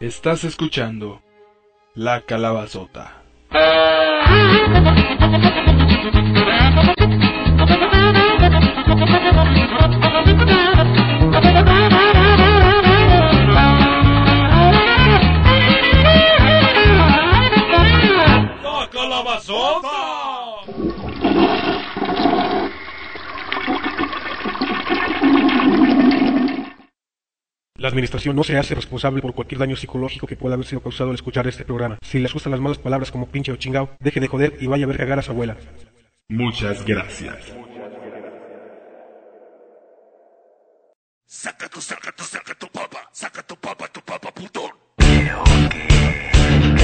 Estás 0.00 0.44
escuchando 0.44 1.22
La 1.94 2.20
Calabazota. 2.20 3.22
La 27.86 27.90
administración 27.90 28.34
no 28.34 28.42
se 28.42 28.58
hace 28.58 28.74
responsable 28.74 29.22
por 29.22 29.32
cualquier 29.32 29.60
daño 29.60 29.76
psicológico 29.76 30.26
que 30.26 30.34
pueda 30.34 30.54
haber 30.54 30.66
sido 30.66 30.80
causado 30.82 31.10
al 31.10 31.14
escuchar 31.14 31.46
este 31.46 31.64
programa. 31.64 31.98
Si 32.02 32.18
les 32.18 32.32
gustan 32.32 32.50
las 32.50 32.60
malas 32.60 32.78
palabras 32.78 33.12
como 33.12 33.26
pinche 33.26 33.52
o 33.52 33.56
chingao, 33.56 33.90
deje 34.00 34.18
de 34.18 34.26
joder 34.26 34.56
y 34.58 34.66
vaya 34.66 34.86
a 34.86 34.88
ver 34.88 34.96
cagar 34.96 35.20
a 35.20 35.22
su 35.22 35.30
abuela. 35.30 35.56
Muchas 36.28 36.84
gracias. 36.84 37.54
Saca 41.26 41.68
tu, 41.68 41.80
saca 41.80 42.10
tu, 42.10 42.24
saca 42.24 42.54
tu 42.56 42.66
papa, 42.66 43.08
saca 43.12 43.42
tu 43.44 43.54
papa, 43.54 43.86
tu 43.86 44.00
papa, 44.00 44.34
putón. 44.34 44.72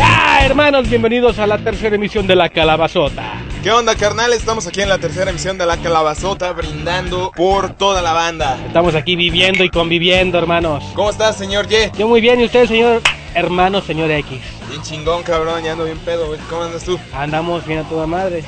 ¡Ah, 0.00 0.38
hermanos! 0.44 0.88
Bienvenidos 0.88 1.36
a 1.40 1.48
la 1.48 1.58
tercera 1.58 1.96
emisión 1.96 2.28
de 2.28 2.36
La 2.36 2.48
Calabazota. 2.48 3.42
¿Qué 3.62 3.70
onda, 3.70 3.94
carnal? 3.94 4.32
Estamos 4.32 4.66
aquí 4.66 4.80
en 4.80 4.88
la 4.88 4.98
tercera 4.98 5.30
emisión 5.30 5.56
de 5.56 5.64
La 5.66 5.76
Calabazota, 5.76 6.52
brindando 6.52 7.30
por 7.30 7.72
toda 7.74 8.02
la 8.02 8.12
banda. 8.12 8.58
Estamos 8.66 8.96
aquí 8.96 9.14
viviendo 9.14 9.62
y 9.62 9.70
conviviendo, 9.70 10.36
hermanos. 10.36 10.82
¿Cómo 10.96 11.10
estás, 11.10 11.36
señor 11.36 11.68
Ye? 11.68 11.92
Yo 11.96 12.08
muy 12.08 12.20
bien, 12.20 12.40
¿y 12.40 12.44
usted, 12.46 12.66
señor 12.66 13.00
hermano, 13.34 13.80
señor 13.80 14.10
X? 14.10 14.40
Bien 14.68 14.82
chingón, 14.82 15.22
cabrón, 15.22 15.62
ya 15.62 15.72
ando 15.72 15.84
bien 15.84 15.98
pedo, 15.98 16.26
güey. 16.26 16.40
¿Cómo 16.50 16.64
andas 16.64 16.82
tú? 16.82 16.98
Andamos 17.14 17.64
bien 17.64 17.78
a 17.78 17.88
toda 17.88 18.04
madre. 18.04 18.42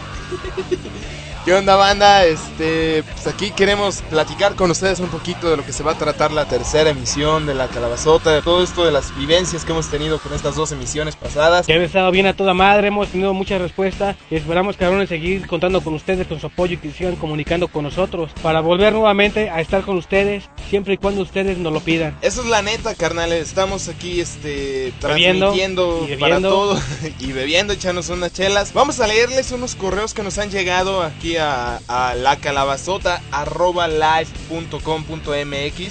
¿Qué 1.44 1.52
onda, 1.52 1.76
banda? 1.76 2.24
Este, 2.24 3.02
pues 3.02 3.26
aquí 3.26 3.50
queremos 3.50 4.00
platicar 4.08 4.54
con 4.54 4.70
ustedes 4.70 4.98
un 5.00 5.08
poquito 5.08 5.50
de 5.50 5.58
lo 5.58 5.66
que 5.66 5.74
se 5.74 5.82
va 5.82 5.92
a 5.92 5.98
tratar 5.98 6.32
la 6.32 6.46
tercera 6.46 6.88
emisión 6.88 7.44
de 7.44 7.52
La 7.52 7.68
Calabazota, 7.68 8.30
de 8.30 8.40
todo 8.40 8.62
esto 8.62 8.86
de 8.86 8.92
las 8.92 9.14
vivencias 9.14 9.66
que 9.66 9.72
hemos 9.72 9.90
tenido 9.90 10.18
con 10.18 10.32
estas 10.32 10.56
dos 10.56 10.72
emisiones 10.72 11.16
pasadas. 11.16 11.66
Que 11.66 11.74
han 11.74 11.82
estado 11.82 12.10
bien 12.12 12.24
a 12.26 12.34
toda 12.34 12.54
madre, 12.54 12.88
hemos 12.88 13.08
tenido 13.08 13.34
muchas 13.34 13.60
respuestas 13.60 14.16
y 14.30 14.36
esperamos, 14.36 14.78
cabrones, 14.78 15.10
seguir 15.10 15.46
contando 15.46 15.82
con 15.82 15.92
ustedes, 15.92 16.26
con 16.26 16.40
su 16.40 16.46
apoyo 16.46 16.74
y 16.74 16.76
que 16.78 16.90
sigan 16.92 17.16
comunicando 17.16 17.68
con 17.68 17.84
nosotros 17.84 18.30
para 18.40 18.60
volver 18.60 18.94
nuevamente 18.94 19.50
a 19.50 19.60
estar 19.60 19.82
con 19.82 19.98
ustedes 19.98 20.48
siempre 20.70 20.94
y 20.94 20.96
cuando 20.96 21.20
ustedes 21.20 21.58
nos 21.58 21.74
lo 21.74 21.80
pidan. 21.80 22.16
Eso 22.22 22.40
es 22.40 22.48
la 22.48 22.62
neta, 22.62 22.94
carnales. 22.94 23.48
Estamos 23.48 23.88
aquí, 23.88 24.18
este, 24.18 24.94
Bebiendo, 25.02 25.48
transmitiendo 25.48 26.06
y 26.08 26.16
para 26.16 26.36
bebiendo. 26.36 26.48
todo 26.48 26.80
y 27.20 27.32
bebiendo, 27.32 27.74
echarnos 27.74 28.08
unas 28.08 28.32
chelas. 28.32 28.72
Vamos 28.72 28.98
a 29.00 29.06
leerles 29.06 29.52
unos 29.52 29.74
correos 29.74 30.14
que 30.14 30.22
nos 30.22 30.38
han 30.38 30.50
llegado 30.50 31.02
aquí 31.02 31.33
a, 31.38 31.80
a 31.88 32.14
la 32.14 32.36
calabazota 32.36 33.20
arroba 33.30 33.88
live.com.mx. 33.88 34.80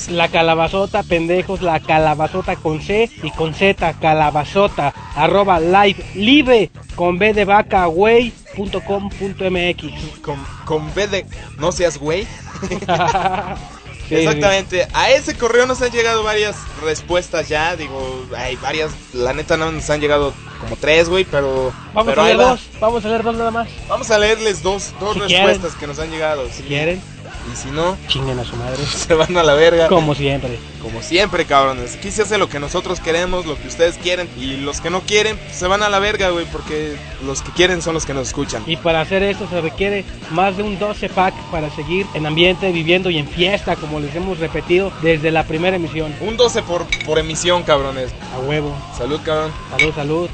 La 0.09 0.27
calabazota, 0.29 1.03
pendejos, 1.03 1.61
la 1.61 1.79
calabazota 1.79 2.55
con 2.55 2.81
C 2.81 3.09
y 3.21 3.31
con 3.31 3.53
Z, 3.53 3.93
calabazota, 3.99 4.93
arroba 5.15 5.59
live, 5.59 6.03
live, 6.15 6.71
con 6.95 7.17
B 7.17 7.33
de 7.33 7.45
vaca, 7.45 7.85
güey, 7.85 8.31
punto 8.55 8.81
com, 8.83 9.09
punto 9.09 9.43
MX. 9.49 10.19
Con, 10.21 10.37
con 10.65 10.93
B 10.93 11.07
de 11.07 11.25
no 11.57 11.71
seas 11.71 11.97
güey. 11.97 12.27
Exactamente. 14.09 14.87
A 14.93 15.11
ese 15.11 15.35
correo 15.37 15.65
nos 15.65 15.81
han 15.81 15.91
llegado 15.91 16.23
varias 16.23 16.55
respuestas 16.81 17.47
ya. 17.49 17.75
Digo, 17.75 18.25
hay 18.35 18.55
varias. 18.57 18.91
La 19.13 19.33
neta 19.33 19.57
no 19.57 19.71
nos 19.71 19.89
han 19.89 20.01
llegado 20.01 20.33
como 20.59 20.75
tres, 20.75 21.09
güey, 21.09 21.23
pero. 21.25 21.73
Vamos 21.93 22.11
pero 22.11 22.21
a 22.21 22.25
leer 22.25 22.37
dos, 22.37 22.61
vamos 22.79 23.05
a 23.05 23.07
leer 23.09 23.23
dos 23.23 23.35
nada 23.35 23.51
más. 23.51 23.69
Vamos 23.87 24.11
a 24.11 24.17
leerles 24.17 24.61
dos, 24.63 24.93
dos 24.99 25.13
Si 25.13 25.19
respuestas 25.19 25.59
quieren. 25.59 25.79
que 25.79 25.87
nos 25.87 25.99
han 25.99 26.09
llegado. 26.11 26.47
Si 26.47 26.53
sí. 26.53 26.63
quieren, 26.63 27.01
Y 27.51 27.55
si 27.55 27.69
no, 27.71 27.97
chinguen 28.07 28.39
a 28.39 28.45
su 28.45 28.55
madre. 28.55 28.83
se 28.85 29.13
van 29.13 29.35
a 29.37 29.43
la 29.43 29.53
verga. 29.53 29.87
Como 29.87 30.15
siempre. 30.15 30.57
Como 30.81 31.01
siempre, 31.01 31.45
cabrones. 31.45 31.95
Aquí 31.95 32.11
se 32.11 32.23
hace 32.23 32.37
lo 32.37 32.49
que 32.49 32.59
nosotros 32.59 32.99
queremos, 32.99 33.45
lo 33.45 33.57
que 33.57 33.67
ustedes 33.67 33.97
quieren. 33.97 34.29
Y 34.37 34.57
los 34.57 34.81
que 34.81 34.89
no 34.89 35.01
quieren, 35.01 35.37
pues, 35.37 35.55
se 35.55 35.67
van 35.67 35.83
a 35.83 35.89
la 35.89 35.99
verga, 35.99 36.29
güey. 36.29 36.45
Porque 36.45 36.95
los 37.25 37.41
que 37.41 37.51
quieren 37.51 37.81
son 37.81 37.93
los 37.93 38.05
que 38.05 38.13
nos 38.13 38.27
escuchan. 38.27 38.63
Y 38.65 38.77
para 38.77 39.01
hacer 39.01 39.23
esto 39.23 39.47
se 39.49 39.61
requiere 39.61 40.05
más 40.31 40.57
de 40.57 40.63
un 40.63 40.79
12 40.79 41.09
pack 41.09 41.33
para 41.51 41.69
seguir 41.71 42.05
en 42.13 42.25
ambiente, 42.25 42.71
viviendo 42.71 43.09
y 43.09 43.17
en 43.17 43.27
fiesta, 43.27 43.75
como 43.75 43.99
les 43.99 44.15
hemos 44.15 44.39
repetido 44.39 44.91
desde 45.01 45.31
la 45.31 45.43
primera 45.43 45.75
emisión. 45.75 46.13
Un 46.21 46.37
12 46.37 46.63
por, 46.63 46.85
por 47.05 47.19
emisión, 47.19 47.63
cabrones. 47.63 48.13
A 48.35 48.39
huevo. 48.39 48.75
Salud, 48.97 49.19
cabrón. 49.23 49.51
Salud, 49.77 49.93
salud. 49.95 50.29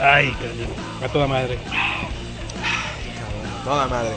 Ay, 0.00 0.30
carnal. 0.32 0.68
A 1.02 1.08
toda 1.08 1.26
madre. 1.26 1.58
Toda 3.64 3.86
madre. 3.86 4.14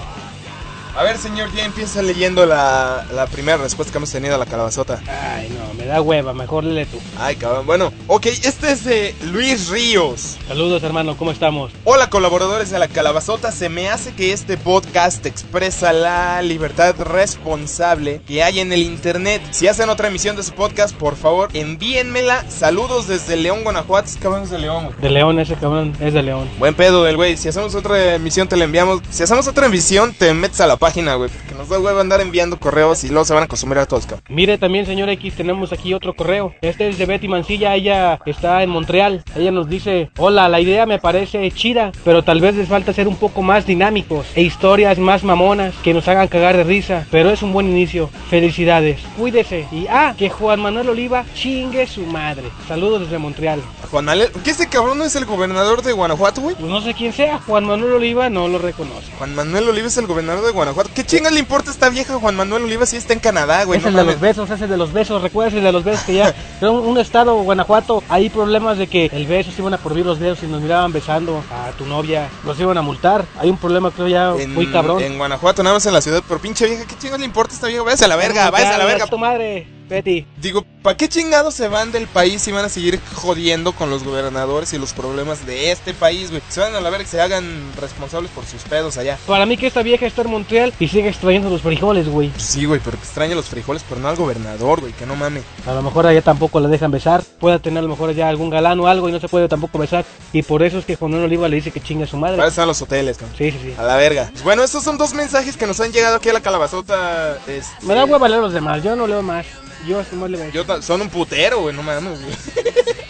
A 0.97 1.03
ver, 1.03 1.17
señor, 1.19 1.51
ya 1.53 1.63
empieza 1.63 2.01
leyendo 2.01 2.45
la, 2.47 3.05
la 3.13 3.27
primera 3.27 3.57
respuesta 3.57 3.91
que 3.91 3.99
hemos 3.99 4.11
tenido 4.11 4.33
a 4.33 4.37
la 4.39 4.47
calabazota. 4.47 4.99
Ay, 5.07 5.47
no, 5.49 5.76
da 5.87 6.01
hueva. 6.01 6.33
Mejor 6.33 6.63
léele 6.63 6.85
tú. 6.85 6.99
Ay, 7.19 7.35
cabrón. 7.35 7.65
Bueno, 7.65 7.91
ok, 8.07 8.25
este 8.27 8.71
es 8.71 8.83
de 8.83 9.15
Luis 9.31 9.69
Ríos. 9.69 10.37
Saludos, 10.47 10.83
hermano. 10.83 11.17
¿Cómo 11.17 11.31
estamos? 11.31 11.71
Hola, 11.83 12.09
colaboradores 12.09 12.69
de 12.69 12.79
la 12.79 12.87
calabazota. 12.87 13.51
Se 13.51 13.69
me 13.69 13.89
hace 13.89 14.13
que 14.13 14.33
este 14.33 14.57
podcast 14.57 15.25
expresa 15.25 15.93
la 15.93 16.41
libertad 16.41 16.95
responsable 16.99 18.21
que 18.27 18.43
hay 18.43 18.59
en 18.59 18.73
el 18.73 18.81
internet. 18.81 19.41
Si 19.51 19.67
hacen 19.67 19.89
otra 19.89 20.07
emisión 20.07 20.35
de 20.35 20.43
su 20.43 20.53
podcast, 20.53 20.95
por 20.95 21.15
favor, 21.15 21.49
envíenmela. 21.53 22.43
Saludos 22.49 23.07
desde 23.07 23.35
León, 23.35 23.63
Guanajuato. 23.63 24.07
Es 24.07 24.17
cabrón 24.17 24.43
es 24.43 24.49
de 24.49 24.59
León, 24.59 24.85
güey. 24.85 24.95
De 24.99 25.09
León, 25.09 25.39
ese 25.39 25.55
cabrón 25.55 25.93
es 25.99 26.13
de 26.13 26.23
León. 26.23 26.49
Buen 26.59 26.75
pedo 26.75 27.07
el 27.07 27.15
güey. 27.15 27.37
Si 27.37 27.47
hacemos 27.47 27.75
otra 27.75 28.15
emisión, 28.15 28.47
te 28.47 28.57
la 28.57 28.65
enviamos. 28.65 29.01
Si 29.09 29.23
hacemos 29.23 29.47
otra 29.47 29.67
emisión, 29.67 30.13
te 30.13 30.33
metes 30.33 30.61
a 30.61 30.67
la 30.67 30.77
página, 30.77 31.15
güey. 31.15 31.29
Porque 31.29 31.55
nos 31.55 31.69
da 31.69 31.79
huevo 31.79 31.99
andar 31.99 32.21
enviando 32.21 32.59
correos 32.59 33.03
y 33.03 33.09
luego 33.09 33.25
se 33.25 33.33
van 33.33 33.43
a 33.43 33.47
consumir 33.47 33.77
a 33.77 33.85
todos, 33.85 34.05
cabrón. 34.05 34.23
Mire 34.29 34.57
también, 34.57 34.85
señor 34.85 35.09
X, 35.09 35.35
tenemos 35.35 35.71
aquí 35.71 35.76
otro 35.93 36.15
correo. 36.15 36.53
Este 36.61 36.89
es 36.89 36.97
de 36.97 37.05
Betty 37.05 37.27
Mancilla, 37.27 37.75
ella 37.75 38.19
está 38.25 38.63
en 38.63 38.69
Montreal. 38.69 39.23
Ella 39.35 39.51
nos 39.51 39.69
dice, 39.69 40.09
hola, 40.17 40.49
la 40.49 40.59
idea 40.59 40.85
me 40.85 40.99
parece 40.99 41.49
chida, 41.51 41.91
pero 42.03 42.23
tal 42.23 42.41
vez 42.41 42.55
les 42.55 42.67
falta 42.67 42.93
ser 42.93 43.07
un 43.07 43.15
poco 43.15 43.41
más 43.41 43.65
dinámicos 43.65 44.27
e 44.35 44.41
historias 44.41 44.97
más 44.97 45.23
mamonas 45.23 45.73
que 45.83 45.93
nos 45.93 46.07
hagan 46.07 46.27
cagar 46.27 46.57
de 46.57 46.63
risa. 46.63 47.05
Pero 47.11 47.29
es 47.29 47.41
un 47.41 47.53
buen 47.53 47.69
inicio. 47.69 48.09
Felicidades. 48.29 48.99
Cuídese. 49.17 49.67
Y 49.71 49.87
ah, 49.89 50.13
que 50.17 50.29
Juan 50.29 50.61
Manuel 50.61 50.89
Oliva 50.89 51.25
chingue 51.33 51.87
su 51.87 52.05
madre. 52.05 52.43
Saludos 52.67 53.01
desde 53.01 53.17
Montreal. 53.17 53.61
Juan 53.89 54.05
Manuel. 54.05 54.29
¿Qué 54.43 54.51
ese 54.51 54.67
cabrón 54.67 54.97
no 54.97 55.05
es 55.05 55.15
el 55.15 55.25
gobernador 55.25 55.81
de 55.81 55.93
Guanajuato, 55.93 56.41
güey? 56.41 56.55
Pues 56.55 56.69
no 56.69 56.81
sé 56.81 56.93
quién 56.93 57.13
sea, 57.13 57.39
Juan 57.39 57.65
Manuel 57.65 57.93
Oliva 57.93 58.29
no 58.29 58.47
lo 58.47 58.57
reconoce. 58.57 59.11
Juan 59.17 59.35
Manuel 59.35 59.69
Oliva 59.69 59.87
es 59.87 59.97
el 59.97 60.07
gobernador 60.07 60.45
de 60.45 60.51
Guanajuato. 60.51 60.89
¿Qué 60.93 61.05
chingas 61.05 61.33
le 61.33 61.39
importa 61.39 61.69
a 61.69 61.73
esta 61.73 61.89
vieja 61.89 62.15
Juan 62.15 62.35
Manuel 62.35 62.63
Oliva 62.63 62.85
si 62.85 62.97
está 62.97 63.13
en 63.13 63.19
Canadá, 63.19 63.63
güey? 63.63 63.79
es 63.79 63.83
No 63.83 63.89
el 63.89 63.95
de 63.95 64.03
los 64.03 64.19
besos, 64.19 64.49
es 64.49 64.61
el 64.61 64.69
de 64.69 64.77
los 64.77 64.93
besos. 64.93 65.21
¿Recuerdas 65.21 65.53
el 65.53 65.66
de 65.67 65.73
los 65.73 65.83
besos 65.83 66.03
que 66.05 66.15
ya 66.15 66.33
era 66.61 66.71
un, 66.71 66.85
un 66.85 66.97
estado, 66.97 67.35
Guanajuato? 67.35 68.03
Hay 68.09 68.29
problemas 68.29 68.77
de 68.77 68.87
que 68.87 69.09
el 69.13 69.25
beso 69.27 69.51
se 69.51 69.61
iban 69.61 69.73
a 69.73 69.77
prohibir 69.77 70.05
los 70.05 70.19
besos 70.19 70.43
y 70.43 70.47
nos 70.47 70.61
miraban 70.61 70.91
besando 70.91 71.43
a 71.51 71.71
tu 71.77 71.85
novia. 71.85 72.29
Los 72.45 72.59
iban 72.59 72.77
a 72.77 72.81
multar. 72.81 73.25
Hay 73.39 73.49
un 73.49 73.57
problema, 73.57 73.91
creo 73.91 74.07
ya 74.07 74.33
En, 74.37 74.53
muy 74.53 74.67
cabrón. 74.67 75.01
En 75.01 75.17
Guanajuato, 75.17 75.63
nada 75.63 75.75
más 75.75 75.85
en 75.85 75.93
la 75.93 76.01
ciudad. 76.01 76.23
Pero 76.27 76.39
pinche 76.39 76.65
vieja, 76.65 76.85
¿qué 76.85 76.95
chingas 76.97 77.19
le 77.19 77.25
importa 77.25 77.53
a 77.53 77.55
esta 77.55 77.67
vieja? 77.67 77.83
Váyase 77.83 78.05
a 78.05 78.07
la 78.07 78.15
verga, 78.15 78.49
váyase 78.49 78.73
a 78.73 78.77
la 78.77 78.85
verga. 78.85 79.07
tu 79.07 79.17
madre, 79.17 79.67
Betty. 79.87 80.25
Digo, 80.41 80.65
¿para 80.81 80.97
qué 80.97 81.07
chingados 81.07 81.53
se 81.53 81.67
van 81.67 81.91
del 81.91 82.07
país 82.07 82.47
y 82.47 82.51
van 82.51 82.65
a 82.65 82.69
seguir 82.69 82.99
jodiendo 83.15 83.71
con 83.71 83.89
los 83.89 84.03
gobernadores 84.03 84.73
y 84.73 84.77
los 84.77 84.93
problemas 84.93 85.45
de 85.45 85.71
este 85.71 85.93
país, 85.93 86.29
güey? 86.29 86.41
Se 86.49 86.59
van 86.59 86.75
a 86.75 86.81
la 86.81 86.89
verga 86.89 87.05
y 87.05 87.07
se 87.07 87.21
hagan 87.21 87.45
responsables 87.79 88.31
por 88.31 88.45
sus 88.45 88.61
pedos 88.63 88.97
allá. 88.97 89.17
Para 89.25 89.45
mí 89.45 89.57
que 89.57 89.67
esta 89.67 89.83
vieja 89.83 90.05
está 90.05 90.23
en 90.23 90.31
Montreal 90.31 90.73
y 90.79 90.87
sigue 90.87 91.09
extrayendo 91.09 91.49
los 91.49 91.61
frijoles, 91.61 92.07
güey. 92.09 92.31
Sí, 92.37 92.65
güey, 92.65 92.81
pero 92.83 92.97
que 92.97 93.03
extraña 93.03 93.35
los 93.35 93.45
frijoles, 93.47 93.83
pero 93.87 94.01
no 94.01 94.09
al 94.09 94.15
gobernador, 94.15 94.81
güey, 94.81 94.93
que 94.93 95.05
no 95.05 95.15
mame. 95.15 95.41
A 95.65 95.73
lo 95.73 95.81
mejor 95.81 96.05
allá 96.07 96.21
tampoco 96.21 96.59
la 96.59 96.67
dejan 96.67 96.91
besar. 96.91 97.23
Puede 97.39 97.59
tener 97.59 97.79
a 97.79 97.83
lo 97.83 97.89
mejor 97.89 98.09
allá 98.09 98.29
algún 98.29 98.49
galán 98.49 98.79
o 98.79 98.87
algo 98.87 99.09
y 99.09 99.11
no 99.11 99.19
se 99.19 99.27
puede 99.29 99.47
tampoco 99.47 99.77
besar. 99.77 100.05
Y 100.33 100.43
por 100.43 100.63
eso 100.63 100.79
es 100.79 100.85
que 100.85 100.95
Juan 100.95 101.11
Manuel 101.11 101.27
Oliva 101.27 101.47
le 101.47 101.55
dice 101.55 101.71
que 101.71 101.81
chinga 101.81 102.05
a 102.05 102.07
su 102.07 102.17
madre. 102.17 102.37
Para 102.37 102.47
eso 102.47 102.53
están 102.53 102.67
los 102.67 102.81
hoteles, 102.81 103.17
cabrón. 103.17 103.37
Sí, 103.37 103.51
sí, 103.51 103.59
sí. 103.63 103.73
A 103.77 103.83
la 103.83 103.95
verga. 103.95 104.29
Pues 104.31 104.43
bueno, 104.43 104.63
estos 104.63 104.83
son 104.83 104.97
dos 104.97 105.13
mensajes 105.13 105.57
que 105.57 105.67
nos 105.67 105.79
han 105.79 105.91
llegado 105.91 106.17
aquí 106.17 106.29
a 106.29 106.33
la 106.33 106.41
calabazota. 106.41 107.37
Este, 107.47 107.85
Me 107.85 107.93
da 107.95 108.05
hueva 108.05 108.27
leer 108.27 108.41
los 108.41 108.53
demás, 108.53 108.83
yo 108.83 108.95
no 108.95 109.07
leo 109.07 109.21
más. 109.21 109.45
Yo 109.85 109.99
así 109.99 110.15
más 110.15 110.29
leo. 110.29 110.49
Yo 110.51 110.65
ta- 110.65 110.81
son 110.81 111.01
un 111.01 111.09
putero, 111.09 111.61
güey, 111.61 111.75
no 111.75 111.83
mames, 111.83 112.19
güey. 112.21 112.33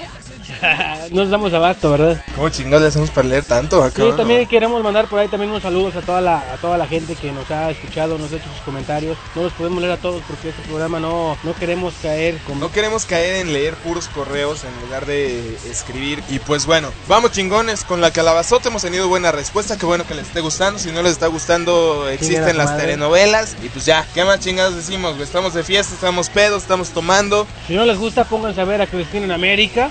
Nos 1.12 1.30
damos 1.30 1.54
abasto, 1.54 1.92
¿verdad? 1.92 2.24
¿Cómo 2.36 2.50
chingados 2.50 2.82
le 2.82 2.88
hacemos 2.90 3.10
para 3.10 3.28
leer 3.28 3.46
tanto 3.46 3.84
acá? 3.84 4.04
Sí, 4.04 4.10
también 4.16 4.46
queremos 4.48 4.84
mandar 4.84 5.08
por 5.08 5.20
ahí 5.20 5.28
también 5.28 5.52
unos 5.52 5.64
saludos 5.64 5.96
a 5.96 6.02
toda 6.02 6.22
la, 6.22 6.38
a 6.38 6.58
toda 6.58 6.78
la 6.78 6.88
gente 6.88 7.16
que 7.16 7.32
nos 7.32 7.50
ha 7.52 7.72
escuchado, 7.72 8.18
nos 8.18 8.32
ha 8.32 8.38
hecho 8.38 8.50
sus 8.54 8.62
comentarios. 8.64 9.18
No 9.36 9.44
los 9.44 9.54
podemos 9.54 9.82
leer 9.82 9.94
a 9.94 9.98
todos 9.98 10.22
porque 10.28 10.50
este 10.50 10.62
programa 10.64 11.00
no, 11.00 11.38
no 11.44 11.54
queremos 11.56 11.94
caer 12.02 12.38
con... 12.46 12.60
No 12.60 12.72
queremos 12.72 13.06
caer 13.06 13.38
en 13.38 13.54
leer 13.54 13.76
puros 13.76 14.08
correos 14.08 14.64
en 14.64 14.86
lugar 14.86 15.06
de 15.06 15.56
escribir. 15.70 16.24
Y 16.30 16.40
pues 16.40 16.66
bueno, 16.66 16.92
vamos 17.08 17.32
chingones 17.32 17.84
con 17.84 18.02
la 18.02 18.12
calabazota. 18.12 18.70
Hemos 18.70 18.82
tenido 18.82 19.08
buena 19.08 19.32
respuesta. 19.32 19.78
Qué 19.78 19.86
bueno 19.86 20.06
que 20.06 20.16
les 20.16 20.28
esté 20.28 20.42
gustando. 20.42 20.80
Si 20.80 20.92
no 20.92 21.02
les 21.02 21.14
está 21.14 21.28
gustando, 21.28 22.10
existen 22.10 22.58
las 22.58 22.72
madre. 22.72 22.84
telenovelas. 22.84 23.56
Y 23.64 23.70
pues 23.70 23.86
ya, 23.86 24.06
¿qué 24.14 24.24
más 24.24 24.40
chingados 24.40 24.76
decimos? 24.76 25.20
Estamos 25.20 25.54
de 25.54 25.64
fiesta, 25.64 25.94
estamos 25.94 26.30
pedos, 26.30 26.64
estamos 26.64 26.90
tomando. 26.90 27.48
Si 27.68 27.76
no 27.76 27.86
les 27.86 27.98
gusta, 27.98 28.24
pónganse 28.24 28.62
a 28.62 28.66
ver 28.66 28.82
a 28.82 28.88
Cristina 28.88 29.26
en 29.26 29.32
América. 29.32 29.90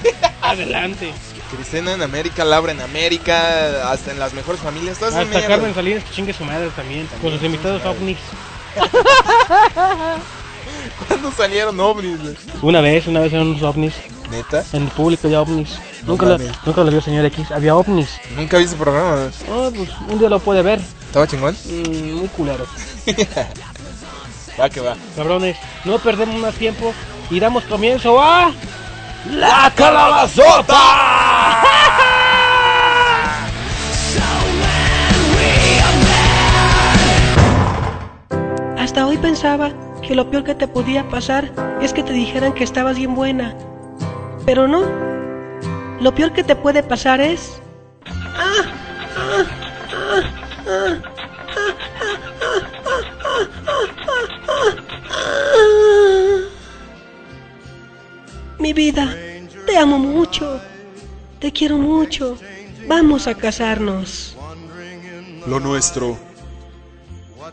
Adelante. 0.42 1.12
Cristina 1.54 1.92
en 1.92 2.02
América, 2.02 2.44
Laura 2.44 2.72
en 2.72 2.80
América, 2.80 3.90
hasta 3.90 4.10
en 4.10 4.18
las 4.18 4.32
mejores 4.32 4.60
familias. 4.60 4.98
Todas 4.98 5.14
Hasta. 5.14 5.46
Carmen 5.46 5.74
Salinas 5.74 6.04
que 6.04 6.14
chingue 6.14 6.32
su 6.32 6.44
madre 6.44 6.68
también. 6.74 7.06
Con 7.20 7.32
sus 7.32 7.42
invitados 7.42 7.84
ovnis. 7.84 8.18
¿Cuándo 11.06 11.30
salieron 11.32 11.78
ovnis? 11.78 12.18
Una 12.62 12.80
vez, 12.80 13.06
una 13.06 13.20
vez 13.20 13.32
eran 13.32 13.48
unos 13.48 13.62
ovnis. 13.62 13.94
¿Neta? 14.30 14.64
En 14.72 14.84
el 14.84 14.88
público 14.88 15.26
había 15.26 15.42
ovnis. 15.42 15.78
No 16.02 16.12
nunca, 16.12 16.26
lo, 16.26 16.38
nunca 16.38 16.84
lo 16.84 16.90
vio 16.90 17.00
señor 17.02 17.26
X. 17.26 17.50
Había 17.50 17.76
ovnis. 17.76 18.08
Nunca 18.34 18.58
vi 18.58 18.64
ese 18.64 18.76
programa. 18.76 19.30
Oh, 19.50 19.70
pues 19.74 19.90
un 20.08 20.18
día 20.18 20.30
lo 20.30 20.40
puede 20.40 20.62
ver. 20.62 20.80
¿Estaba 21.06 21.26
chingón? 21.26 21.54
Mm, 21.66 22.12
muy 22.14 22.28
culero. 22.28 22.66
Va 24.60 24.68
que 24.68 24.80
va. 24.80 24.96
Cabrones, 25.16 25.56
no 25.84 25.98
perdemos 25.98 26.36
más 26.36 26.54
tiempo 26.54 26.92
y 27.30 27.40
damos 27.40 27.64
comienzo 27.64 28.20
a... 28.20 28.52
¡La 29.30 29.72
calabazota! 29.76 30.76
Hasta 38.78 39.06
hoy 39.06 39.16
pensaba 39.18 39.70
que 40.02 40.16
lo 40.16 40.28
peor 40.28 40.42
que 40.42 40.56
te 40.56 40.66
podía 40.66 41.08
pasar 41.08 41.50
es 41.80 41.92
que 41.92 42.02
te 42.02 42.12
dijeran 42.12 42.52
que 42.52 42.64
estabas 42.64 42.96
bien 42.96 43.14
buena. 43.14 43.54
Pero 44.44 44.66
no. 44.66 44.82
Lo 46.00 46.12
peor 46.14 46.32
que 46.32 46.42
te 46.42 46.56
puede 46.56 46.82
pasar 46.82 47.20
es... 47.20 47.60
Mi 58.62 58.72
vida, 58.72 59.12
te 59.66 59.76
amo 59.76 59.98
mucho. 59.98 60.60
Te 61.40 61.50
quiero 61.50 61.78
mucho. 61.78 62.38
Vamos 62.86 63.26
a 63.26 63.34
casarnos. 63.34 64.36
Lo 65.48 65.58
nuestro 65.58 66.16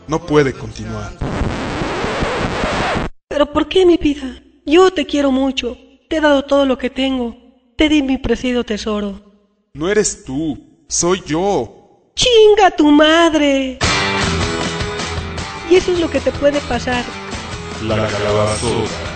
no 0.06 0.24
puede 0.24 0.52
continuar. 0.52 1.10
¿Pero 3.26 3.52
por 3.52 3.66
qué 3.66 3.84
mi 3.84 3.96
vida? 3.96 4.40
Yo 4.64 4.92
te 4.92 5.04
quiero 5.04 5.32
mucho. 5.32 5.76
Te 6.08 6.18
he 6.18 6.20
dado 6.20 6.44
todo 6.44 6.64
lo 6.64 6.78
que 6.78 6.90
tengo. 6.90 7.36
Te 7.76 7.88
di 7.88 8.04
mi 8.04 8.16
preciado 8.16 8.62
tesoro. 8.62 9.20
No 9.74 9.88
eres 9.88 10.24
tú, 10.24 10.84
soy 10.86 11.24
yo. 11.26 12.12
¡Chinga 12.14 12.70
tu 12.70 12.88
madre! 12.88 13.80
Y 15.68 15.74
eso 15.74 15.90
es 15.90 15.98
lo 15.98 16.08
que 16.08 16.20
te 16.20 16.30
puede 16.30 16.60
pasar. 16.60 17.04
La 17.82 17.96
calabazota. 18.06 19.09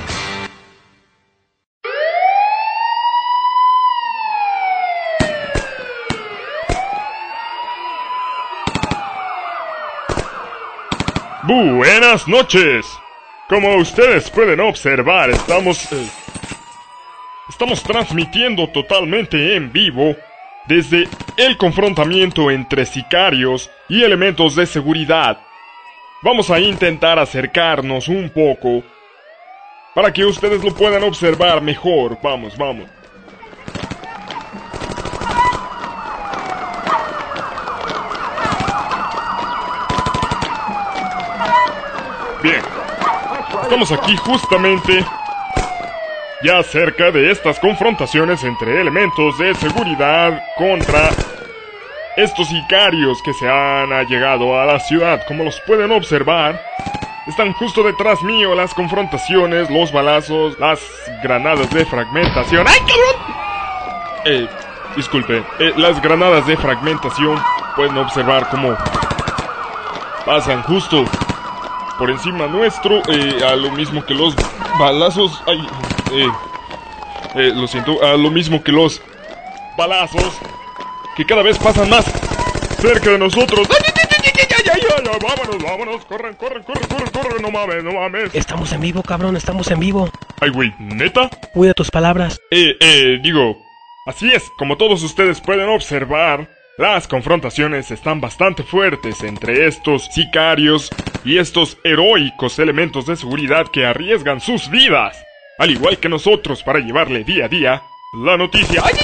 Buenas 11.46 12.26
noches. 12.26 12.86
Como 13.50 13.76
ustedes 13.76 14.30
pueden 14.30 14.60
observar, 14.60 15.28
estamos... 15.28 15.92
eh, 15.92 16.08
estamos 17.50 17.82
transmitiendo 17.82 18.66
totalmente 18.68 19.54
en 19.54 19.70
vivo 19.70 20.16
desde 20.66 21.06
el 21.36 21.58
confrontamiento 21.58 22.50
entre 22.50 22.86
sicarios 22.86 23.70
y 23.90 24.02
elementos 24.02 24.56
de 24.56 24.64
seguridad. 24.64 25.38
Vamos 26.22 26.48
a 26.48 26.60
intentar 26.60 27.18
acercarnos 27.18 28.08
un 28.08 28.30
poco 28.30 28.82
para 29.94 30.10
que 30.14 30.24
ustedes 30.24 30.64
lo 30.64 30.74
puedan 30.74 31.02
observar 31.02 31.60
mejor. 31.60 32.18
Vamos, 32.22 32.56
vamos. 32.56 32.88
Bien. 42.44 42.60
Estamos 43.74 43.90
aquí 44.04 44.16
justamente 44.16 45.04
ya 46.44 46.62
cerca 46.62 47.10
de 47.10 47.32
estas 47.32 47.58
confrontaciones 47.58 48.44
entre 48.44 48.80
elementos 48.80 49.36
de 49.36 49.52
seguridad 49.56 50.44
contra 50.56 51.10
estos 52.16 52.46
sicarios 52.46 53.20
que 53.20 53.32
se 53.32 53.48
han 53.48 53.92
allegado 53.92 54.56
a 54.56 54.64
la 54.64 54.78
ciudad. 54.78 55.24
Como 55.26 55.42
los 55.42 55.60
pueden 55.62 55.90
observar, 55.90 56.64
están 57.26 57.52
justo 57.54 57.82
detrás 57.82 58.22
mío 58.22 58.54
las 58.54 58.72
confrontaciones, 58.74 59.68
los 59.68 59.90
balazos, 59.90 60.56
las 60.60 60.78
granadas 61.24 61.68
de 61.70 61.84
fragmentación. 61.84 62.68
¡Ay, 62.68 62.78
cabrón! 62.78 63.36
Eh, 64.24 64.48
disculpe, 64.94 65.42
eh, 65.58 65.72
las 65.78 66.00
granadas 66.00 66.46
de 66.46 66.56
fragmentación 66.56 67.42
pueden 67.74 67.98
observar 67.98 68.48
cómo 68.50 68.76
pasan 70.24 70.62
justo 70.62 71.04
por 71.98 72.10
encima 72.10 72.46
nuestro, 72.46 73.02
eh, 73.08 73.44
a 73.44 73.56
lo 73.56 73.70
mismo 73.70 74.04
que 74.04 74.14
los 74.14 74.34
balazos. 74.78 75.42
Ay, 75.46 75.66
eh, 76.12 76.28
eh, 77.36 77.52
lo 77.54 77.66
siento, 77.66 78.02
a 78.04 78.16
lo 78.16 78.30
mismo 78.30 78.62
que 78.62 78.72
los 78.72 79.00
balazos 79.76 80.32
que 81.16 81.24
cada 81.24 81.42
vez 81.42 81.58
pasan 81.58 81.88
más 81.90 82.04
cerca 82.80 83.10
de 83.10 83.18
nosotros. 83.18 83.68
¡Ay, 83.70 83.76
ay, 83.86 83.92
ay, 83.96 84.08
ay, 84.10 84.32
ay, 84.34 84.46
ay, 84.50 84.70
ay, 84.72 84.80
ay! 84.80 85.18
Vámonos, 85.22 85.62
vámonos, 85.62 86.04
corran, 86.04 86.34
corran, 86.34 86.62
corran, 86.62 86.88
corran, 86.88 87.10
corran, 87.10 87.42
no 87.42 87.50
mames, 87.50 87.84
no 87.84 87.92
mames. 87.92 88.34
Estamos 88.34 88.72
en 88.72 88.80
vivo, 88.80 89.02
cabrón, 89.02 89.36
estamos 89.36 89.70
en 89.70 89.80
vivo. 89.80 90.10
Ay, 90.40 90.50
güey, 90.50 90.74
¿neta? 90.78 91.30
Cuida 91.52 91.74
tus 91.74 91.90
palabras. 91.90 92.40
Eh, 92.50 92.76
eh, 92.80 93.18
digo, 93.22 93.56
así 94.06 94.30
es, 94.30 94.50
como 94.58 94.76
todos 94.76 95.02
ustedes 95.02 95.40
pueden 95.40 95.68
observar, 95.68 96.48
las 96.76 97.06
confrontaciones 97.06 97.90
están 97.90 98.20
bastante 98.20 98.64
fuertes 98.64 99.22
entre 99.22 99.66
estos 99.66 100.06
sicarios 100.06 100.90
y 101.24 101.38
estos 101.38 101.78
heroicos 101.84 102.58
elementos 102.58 103.06
de 103.06 103.16
seguridad 103.16 103.68
que 103.68 103.86
arriesgan 103.86 104.40
sus 104.40 104.68
vidas, 104.70 105.16
al 105.58 105.70
igual 105.70 105.98
que 105.98 106.08
nosotros 106.08 106.62
para 106.64 106.80
llevarle 106.80 107.22
día 107.24 107.44
a 107.44 107.48
día 107.48 107.82
la 108.24 108.36
noticia. 108.36 108.82
¡Ay, 108.84 108.94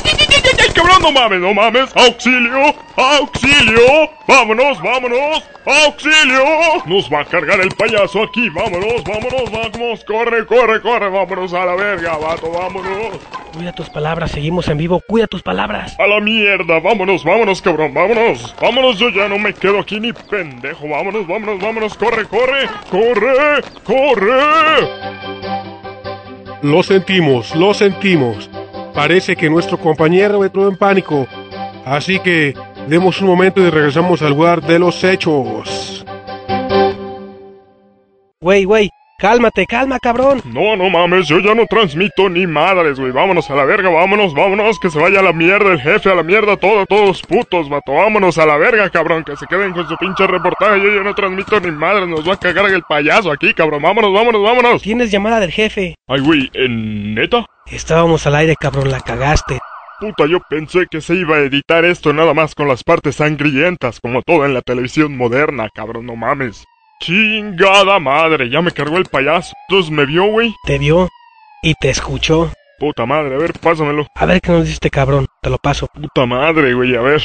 ay, 0.60 0.68
cabrón! 0.74 1.02
¡No 1.02 1.12
mames, 1.12 1.40
no 1.40 1.54
mames! 1.54 1.90
¡Auxilio! 1.96 2.74
¡Auxilio! 2.96 4.10
¡Vámonos, 4.26 4.80
vámonos! 4.82 5.42
¡Auxilio! 5.64 6.44
Nos 6.86 7.10
va 7.12 7.20
a 7.20 7.24
cargar 7.24 7.61
el 7.61 7.70
payaso 7.70 8.23
aquí. 8.23 8.49
¡Vámonos, 8.50 9.04
vámonos, 9.04 9.50
vamos! 9.50 10.04
¡Corre, 10.04 10.46
corre, 10.46 10.80
corre! 10.80 11.08
¡Vámonos 11.08 11.52
a 11.54 11.64
la 11.64 11.75
verga, 11.75 12.16
vato! 12.16 12.50
¡Vámonos! 12.50 13.18
Cuida 13.54 13.73
tus 13.73 13.90
palabras, 13.90 14.30
seguimos 14.30 14.68
en 14.68 14.78
vivo. 14.78 15.00
Cuida 15.06 15.26
tus 15.26 15.42
palabras. 15.42 15.96
¡A 15.99 16.06
la 16.06 16.20
mierda! 16.20 16.78
¡Vámonos, 16.80 17.25
vámonos, 17.25 17.62
cabrón! 17.62 17.94
¡Vámonos! 17.94 18.54
¡Vámonos! 18.61 18.99
Yo 18.99 19.08
ya 19.11 19.28
no 19.28 19.38
me 19.38 19.52
quedo 19.54 19.80
aquí 19.80 19.99
ni 19.99 20.12
pendejo. 20.12 20.88
¡Vámonos, 20.88 21.26
vámonos, 21.26 21.61
vámonos! 21.61 21.94
¡Corre, 21.96 22.26
corre! 22.26 22.68
¡Corre! 22.90 23.62
¡Corre! 23.85 24.88
Lo 26.62 26.82
sentimos, 26.82 27.54
lo 27.56 27.73
sentimos. 27.73 28.50
Parece 28.94 29.37
que 29.37 29.49
nuestro 29.49 29.78
compañero 29.78 30.44
entró 30.44 30.68
en 30.68 30.76
pánico. 30.76 31.26
Así 31.85 32.18
que 32.18 32.54
demos 32.88 33.20
un 33.20 33.28
momento 33.28 33.61
y 33.61 33.70
regresamos 33.70 34.23
al 34.23 34.30
lugar 34.30 34.62
de 34.62 34.78
los 34.78 35.02
hechos. 35.04 36.04
Güey, 38.40 38.64
güey, 38.64 38.90
cálmate, 39.20 39.66
calma, 39.66 39.98
cabrón. 40.00 40.40
No, 40.44 40.74
no 40.76 40.90
mames, 40.90 41.28
yo 41.28 41.38
ya 41.38 41.54
no 41.54 41.66
transmito 41.66 42.28
ni 42.28 42.46
madres, 42.46 42.98
güey. 42.98 43.12
Vámonos 43.12 43.50
a 43.50 43.54
la 43.54 43.64
verga, 43.64 43.90
vámonos, 43.90 44.34
vámonos, 44.34 44.80
que 44.80 44.90
se 44.90 44.98
vaya 44.98 45.20
a 45.20 45.22
la 45.22 45.32
mierda 45.32 45.72
el 45.72 45.80
jefe, 45.80 46.10
a 46.10 46.14
la 46.14 46.22
mierda 46.22 46.56
todo, 46.56 46.86
todos 46.86 47.22
putos, 47.22 47.68
vato. 47.68 47.92
Vámonos 47.92 48.38
a 48.38 48.46
la 48.46 48.56
verga, 48.56 48.88
cabrón, 48.90 49.22
que 49.22 49.36
se 49.36 49.46
queden 49.46 49.72
con 49.72 49.86
su 49.86 49.96
pinche 49.96 50.26
reportaje. 50.26 50.80
Yo 50.80 50.94
ya 50.94 51.02
no 51.02 51.14
transmito 51.14 51.60
ni 51.60 51.70
madres, 51.70 52.08
nos 52.08 52.28
va 52.28 52.34
a 52.34 52.38
cagar 52.38 52.70
el 52.70 52.82
payaso 52.82 53.30
aquí, 53.30 53.52
cabrón. 53.54 53.82
Vámonos, 53.82 54.12
vámonos, 54.12 54.42
vámonos. 54.42 54.82
Tienes 54.82 55.10
llamada 55.10 55.38
del 55.38 55.52
jefe. 55.52 55.94
Ay, 56.08 56.20
güey, 56.20 56.50
¿en 56.54 57.14
neta? 57.14 57.46
Estábamos 57.66 58.26
al 58.26 58.34
aire, 58.34 58.56
cabrón, 58.58 58.90
la 58.90 59.00
cagaste. 59.00 59.60
Puta, 60.00 60.24
yo 60.26 60.40
pensé 60.48 60.86
que 60.90 61.02
se 61.02 61.14
iba 61.14 61.36
a 61.36 61.40
editar 61.40 61.84
esto 61.84 62.14
nada 62.14 62.32
más 62.32 62.54
con 62.54 62.66
las 62.66 62.82
partes 62.82 63.16
sangrientas, 63.16 64.00
como 64.00 64.22
todo 64.22 64.46
en 64.46 64.54
la 64.54 64.62
televisión 64.62 65.14
moderna, 65.14 65.68
cabrón, 65.74 66.06
no 66.06 66.16
mames. 66.16 66.64
Chingada 67.00 67.99
madre, 67.99 68.50
ya 68.50 68.61
me 68.61 68.73
cargó 68.73 68.97
el 68.99 69.07
payaso. 69.07 69.52
Entonces 69.69 69.90
me 69.90 70.04
vio, 70.07 70.26
güey. 70.26 70.54
Te 70.64 70.78
vio 70.78 71.09
y 71.62 71.75
te 71.75 71.90
escuchó. 71.90 72.52
Puta 72.78 73.04
madre, 73.07 73.35
a 73.35 73.38
ver, 73.38 73.52
pásamelo. 73.59 74.07
A 74.14 74.26
ver 74.26 74.40
qué 74.40 74.52
nos 74.52 74.62
dice 74.62 74.75
este 74.75 74.90
cabrón. 74.90 75.26
Te 75.42 75.50
lo 75.50 75.59
paso. 75.59 75.87
Puta 75.88 76.26
madre, 76.26 76.73
güey, 76.75 76.95
a 76.97 77.00
ver. 77.00 77.23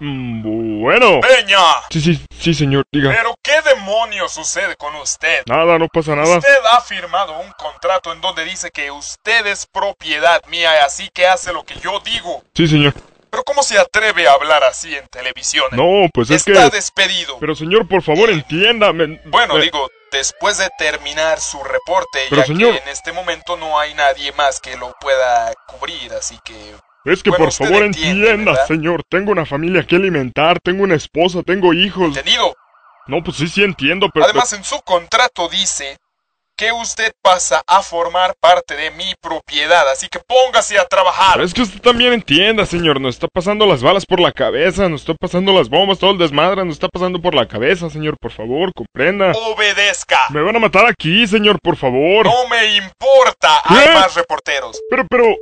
Mm, 0.00 0.80
Bueno. 0.82 1.20
Peña, 1.20 1.58
Sí, 1.90 2.00
sí, 2.00 2.24
sí, 2.38 2.54
señor, 2.54 2.84
diga. 2.92 3.10
pero 3.10 3.34
¿qué 3.42 3.54
demonios 3.74 4.32
sucede 4.32 4.76
con 4.76 4.94
usted? 4.96 5.42
Nada, 5.46 5.76
no 5.78 5.88
pasa 5.88 6.14
nada. 6.14 6.38
Usted 6.38 6.54
ha 6.72 6.80
firmado 6.80 7.38
un 7.40 7.50
contrato 7.58 8.12
en 8.12 8.20
donde 8.20 8.44
dice 8.44 8.70
que 8.70 8.92
usted 8.92 9.44
es 9.48 9.66
propiedad 9.66 10.40
mía 10.48 10.70
y 10.80 10.84
así 10.84 11.08
que 11.12 11.26
hace 11.26 11.52
lo 11.52 11.64
que 11.64 11.74
yo 11.80 11.98
digo. 12.04 12.42
Sí, 12.54 12.68
señor. 12.68 12.94
Pero 13.30 13.42
¿cómo 13.44 13.62
se 13.62 13.78
atreve 13.78 14.26
a 14.28 14.32
hablar 14.32 14.64
así 14.64 14.94
en 14.94 15.06
televisión? 15.08 15.66
No, 15.72 16.08
pues 16.12 16.30
es 16.30 16.44
que... 16.44 16.52
Está 16.52 16.70
despedido. 16.70 17.38
Pero 17.40 17.54
señor, 17.54 17.86
por 17.86 18.02
favor, 18.02 18.30
entiéndame. 18.30 19.20
Bueno, 19.26 19.58
Eh, 19.58 19.62
digo, 19.62 19.88
después 20.10 20.58
de 20.58 20.68
terminar 20.78 21.40
su 21.40 21.62
reporte, 21.62 22.20
Pero, 22.30 22.42
ya 22.42 22.46
señor- 22.46 22.72
que 22.72 22.82
en 22.82 22.88
este 22.88 23.12
momento 23.12 23.56
no 23.56 23.78
hay 23.78 23.94
nadie 23.94 24.32
más 24.32 24.60
que 24.60 24.76
lo 24.76 24.94
pueda 25.00 25.52
cubrir, 25.66 26.12
así 26.14 26.38
que... 26.44 26.74
Es 27.04 27.22
que 27.22 27.30
bueno, 27.30 27.46
por 27.46 27.52
favor 27.54 27.82
entienda, 27.84 28.66
señor. 28.66 29.02
Tengo 29.08 29.32
una 29.32 29.46
familia 29.46 29.86
que 29.86 29.96
alimentar, 29.96 30.58
tengo 30.60 30.82
una 30.82 30.94
esposa, 30.96 31.42
tengo 31.42 31.72
hijos. 31.72 32.08
Entendido. 32.08 32.54
No, 33.06 33.22
pues 33.22 33.36
sí, 33.38 33.48
sí 33.48 33.62
entiendo, 33.64 34.08
pero... 34.12 34.26
Además, 34.26 34.52
en 34.52 34.64
su 34.64 34.80
contrato 34.82 35.48
dice 35.48 35.96
que 36.58 36.72
usted 36.72 37.12
pasa 37.22 37.62
a 37.66 37.82
formar 37.82 38.34
parte 38.40 38.74
de 38.74 38.90
mi 38.90 39.14
propiedad, 39.22 39.88
así 39.90 40.08
que 40.08 40.18
póngase 40.18 40.76
a 40.76 40.84
trabajar. 40.84 41.34
pero 41.34 41.44
es 41.44 41.54
que 41.54 41.62
usted 41.62 41.80
también 41.80 42.12
entienda, 42.12 42.66
señor. 42.66 43.00
Nos 43.00 43.14
está 43.14 43.28
pasando 43.32 43.64
las 43.64 43.80
balas 43.80 44.04
por 44.04 44.18
la 44.18 44.32
cabeza, 44.32 44.88
nos 44.88 45.02
está 45.02 45.14
pasando 45.14 45.52
las 45.52 45.68
bombas, 45.68 46.00
todo 46.00 46.10
el 46.10 46.18
desmadre, 46.18 46.64
nos 46.64 46.74
está 46.74 46.88
pasando 46.88 47.22
por 47.22 47.32
la 47.34 47.46
cabeza, 47.46 47.88
señor. 47.88 48.16
Por 48.20 48.32
favor, 48.32 48.72
comprenda. 48.74 49.32
Obedezca. 49.32 50.18
Me 50.30 50.42
van 50.42 50.56
a 50.56 50.58
matar 50.58 50.84
aquí, 50.86 51.28
señor, 51.28 51.58
por 51.62 51.76
favor. 51.76 52.26
No 52.26 52.48
me 52.48 52.76
importa. 52.76 53.60
Hay 53.64 53.86
¿Qué? 53.86 53.94
más 53.94 54.14
reporteros. 54.16 54.80
Pero, 54.90 55.06
pero... 55.08 55.36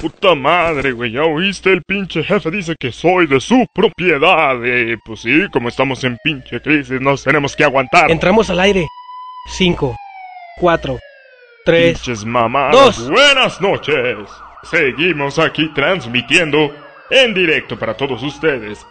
Puta 0.00 0.36
madre, 0.36 0.92
güey, 0.92 1.10
ya 1.10 1.22
oíste, 1.22 1.72
el 1.72 1.82
pinche 1.82 2.22
jefe 2.22 2.52
dice 2.52 2.76
que 2.78 2.92
soy 2.92 3.26
de 3.26 3.40
su 3.40 3.66
propiedad. 3.74 4.54
Eh, 4.64 4.96
pues 5.04 5.22
sí, 5.22 5.48
como 5.52 5.68
estamos 5.68 6.04
en 6.04 6.16
pinche 6.22 6.62
crisis, 6.62 7.00
nos 7.00 7.24
tenemos 7.24 7.56
que 7.56 7.64
aguantar. 7.64 8.08
Entramos 8.08 8.48
al 8.48 8.60
aire. 8.60 8.86
5, 9.46 9.96
4, 10.60 10.98
3. 11.64 11.98
Pinches 11.98 12.24
mamadas. 12.24 12.72
dos. 12.96 13.10
Buenas 13.10 13.60
noches. 13.60 14.16
Seguimos 14.64 15.38
aquí 15.38 15.72
transmitiendo 15.74 16.74
en 17.10 17.32
directo 17.34 17.78
para 17.78 17.94
todos 17.96 18.22
ustedes. 18.22 18.84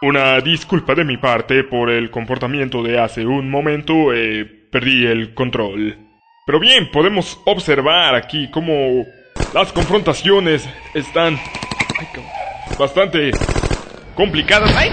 Una 0.00 0.40
disculpa 0.40 0.94
de 0.94 1.04
mi 1.04 1.16
parte 1.16 1.62
por 1.62 1.90
el 1.90 2.10
comportamiento 2.10 2.82
de 2.82 2.98
hace 2.98 3.24
un 3.24 3.50
momento. 3.50 4.12
eh, 4.12 4.44
perdí 4.70 5.06
el 5.06 5.34
control. 5.34 5.96
Pero 6.46 6.58
bien, 6.58 6.90
podemos 6.90 7.38
observar 7.44 8.14
aquí 8.16 8.50
cómo 8.50 9.04
las 9.54 9.72
confrontaciones 9.72 10.68
están 10.94 11.38
bastante 12.78 13.30
complicadas. 14.16 14.74
Ay, 14.74 14.90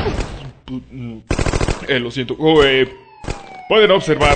eh, 1.87 1.99
lo 1.99 2.11
siento. 2.11 2.35
Oh, 2.37 2.63
eh, 2.63 2.87
pueden 3.67 3.89
observar 3.91 4.35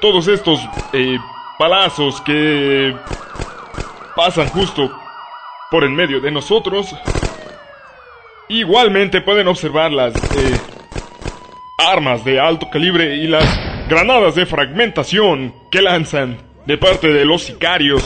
todos 0.00 0.28
estos 0.28 0.60
eh, 0.92 1.18
palazos 1.58 2.20
que 2.22 2.94
pasan 4.16 4.48
justo 4.48 4.90
por 5.70 5.84
en 5.84 5.94
medio 5.94 6.20
de 6.20 6.30
nosotros. 6.30 6.94
Igualmente 8.48 9.20
pueden 9.20 9.46
observar 9.48 9.92
las 9.92 10.14
eh, 10.14 10.60
armas 11.78 12.24
de 12.24 12.40
alto 12.40 12.68
calibre 12.70 13.16
y 13.16 13.26
las 13.26 13.44
granadas 13.88 14.34
de 14.34 14.46
fragmentación 14.46 15.54
que 15.70 15.82
lanzan 15.82 16.38
de 16.66 16.78
parte 16.78 17.08
de 17.08 17.24
los 17.24 17.42
sicarios. 17.42 18.02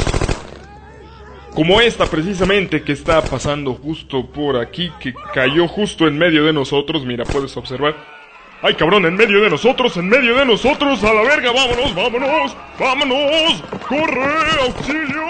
Como 1.54 1.80
esta 1.80 2.06
precisamente 2.06 2.82
que 2.82 2.92
está 2.92 3.22
pasando 3.22 3.74
justo 3.74 4.26
por 4.26 4.56
aquí, 4.56 4.90
que 4.98 5.14
cayó 5.32 5.68
justo 5.68 6.08
en 6.08 6.18
medio 6.18 6.44
de 6.44 6.52
nosotros. 6.52 7.06
Mira, 7.06 7.24
puedes 7.24 7.56
observar. 7.56 8.13
¡Ay, 8.62 8.74
cabrón! 8.74 9.04
En 9.04 9.14
medio 9.14 9.42
de 9.42 9.50
nosotros, 9.50 9.96
en 9.96 10.08
medio 10.08 10.34
de 10.36 10.46
nosotros, 10.46 11.02
a 11.04 11.12
la 11.12 11.22
verga, 11.22 11.52
vámonos, 11.52 11.94
vámonos, 11.94 12.56
vámonos, 12.78 13.62
corre, 13.86 14.60
auxilio, 14.62 15.22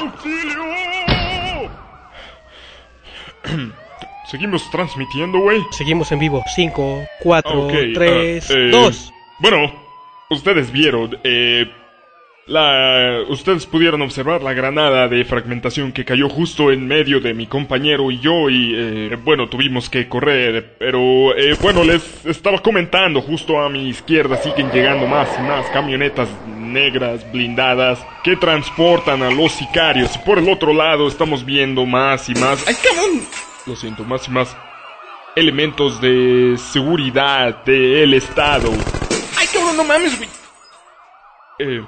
auxilio. 0.00 0.64
Seguimos 4.30 4.70
transmitiendo, 4.70 5.38
güey. 5.38 5.62
Seguimos 5.70 6.12
en 6.12 6.18
vivo. 6.18 6.44
5, 6.54 7.06
4, 7.20 7.62
Ok, 7.64 7.72
3, 7.94 8.50
ah, 8.50 8.54
eh, 8.54 8.68
2. 8.70 9.12
Bueno, 9.38 9.72
ustedes 10.28 10.70
vieron, 10.70 11.18
eh, 11.24 11.70
la, 12.48 13.22
ustedes 13.28 13.66
pudieron 13.66 14.00
observar 14.02 14.42
la 14.42 14.54
granada 14.54 15.06
de 15.06 15.24
fragmentación 15.24 15.92
que 15.92 16.04
cayó 16.04 16.28
justo 16.28 16.72
en 16.72 16.86
medio 16.86 17.20
de 17.20 17.34
mi 17.34 17.46
compañero 17.46 18.10
y 18.10 18.18
yo 18.20 18.48
y, 18.48 18.74
eh, 18.74 19.18
bueno, 19.22 19.48
tuvimos 19.48 19.90
que 19.90 20.08
correr, 20.08 20.76
pero, 20.78 21.36
eh, 21.36 21.56
bueno, 21.60 21.84
les 21.84 22.24
estaba 22.24 22.58
comentando, 22.60 23.20
justo 23.20 23.60
a 23.60 23.68
mi 23.68 23.88
izquierda 23.88 24.36
siguen 24.38 24.70
llegando 24.70 25.06
más 25.06 25.28
y 25.38 25.42
más 25.42 25.66
camionetas 25.66 26.28
negras 26.46 27.30
blindadas 27.30 28.04
que 28.24 28.36
transportan 28.36 29.22
a 29.22 29.30
los 29.30 29.52
sicarios 29.52 30.16
y 30.16 30.18
por 30.20 30.38
el 30.38 30.48
otro 30.48 30.72
lado 30.72 31.06
estamos 31.06 31.44
viendo 31.44 31.84
más 31.84 32.28
y 32.28 32.34
más... 32.34 32.66
¡Ay, 32.66 32.74
cabrón! 32.82 33.22
Lo 33.66 33.76
siento, 33.76 34.04
más 34.04 34.26
y 34.26 34.30
más 34.30 34.56
elementos 35.36 36.00
de 36.00 36.56
seguridad 36.56 37.62
del 37.64 38.14
Estado. 38.14 38.70
¡Ay, 39.38 39.46
cabrón, 39.52 39.76
no 39.76 39.84
mames, 39.84 40.16
güey! 40.16 40.28
Eh, 41.58 41.82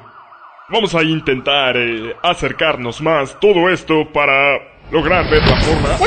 vamos 0.70 0.94
a 0.94 1.02
intentar 1.02 1.76
eh, 1.76 2.16
acercarnos 2.22 3.00
más 3.00 3.38
todo 3.40 3.68
esto 3.68 4.10
para 4.12 4.58
lograr 4.90 5.28
ver 5.28 5.42
la 5.46 5.56
forma... 5.56 5.98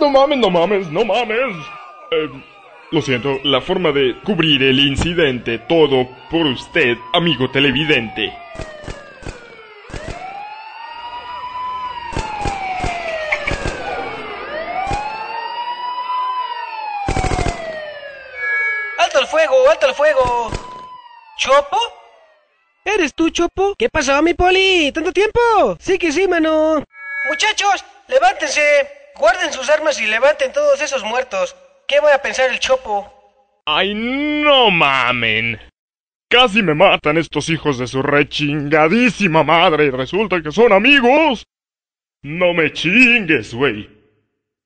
¡No 0.00 0.10
mames, 0.10 0.38
no 0.38 0.50
mames, 0.50 0.90
no 0.90 1.04
mames! 1.04 1.56
Eh, 2.10 2.30
lo 2.90 3.00
siento, 3.00 3.38
la 3.44 3.60
forma 3.60 3.92
de 3.92 4.20
cubrir 4.22 4.62
el 4.62 4.78
incidente, 4.80 5.58
todo 5.58 6.08
por 6.30 6.46
usted, 6.46 6.96
amigo 7.12 7.50
televidente. 7.50 8.32
¡Alto 18.98 19.20
el 19.20 19.26
fuego! 19.26 19.70
¡Alto 19.70 19.88
el 19.88 19.94
fuego! 19.94 20.50
¿Chopo? 21.38 22.03
¿Eres 22.84 23.14
tú, 23.14 23.30
Chopo? 23.30 23.74
¿Qué 23.78 23.88
pasó, 23.88 24.20
mi 24.22 24.34
poli? 24.34 24.92
¿Tanto 24.92 25.12
tiempo? 25.12 25.40
Sí 25.80 25.96
que 25.98 26.12
sí, 26.12 26.28
mano. 26.28 26.84
Muchachos, 27.28 27.84
levántense. 28.08 28.62
Guarden 29.16 29.52
sus 29.52 29.70
armas 29.70 30.00
y 30.00 30.06
levanten 30.06 30.52
todos 30.52 30.80
esos 30.82 31.02
muertos. 31.02 31.56
¿Qué 31.88 32.00
voy 32.00 32.12
a 32.12 32.20
pensar 32.20 32.50
el 32.50 32.58
Chopo? 32.58 33.10
¡Ay, 33.64 33.94
no 33.94 34.70
mamen! 34.70 35.58
Casi 36.28 36.62
me 36.62 36.74
matan 36.74 37.16
estos 37.16 37.48
hijos 37.48 37.78
de 37.78 37.86
su 37.86 38.02
rechingadísima 38.02 39.44
madre 39.44 39.86
y 39.86 39.90
resulta 39.90 40.42
que 40.42 40.50
son 40.50 40.72
amigos. 40.72 41.46
No 42.22 42.52
me 42.52 42.72
chingues, 42.72 43.54
güey. 43.54 43.88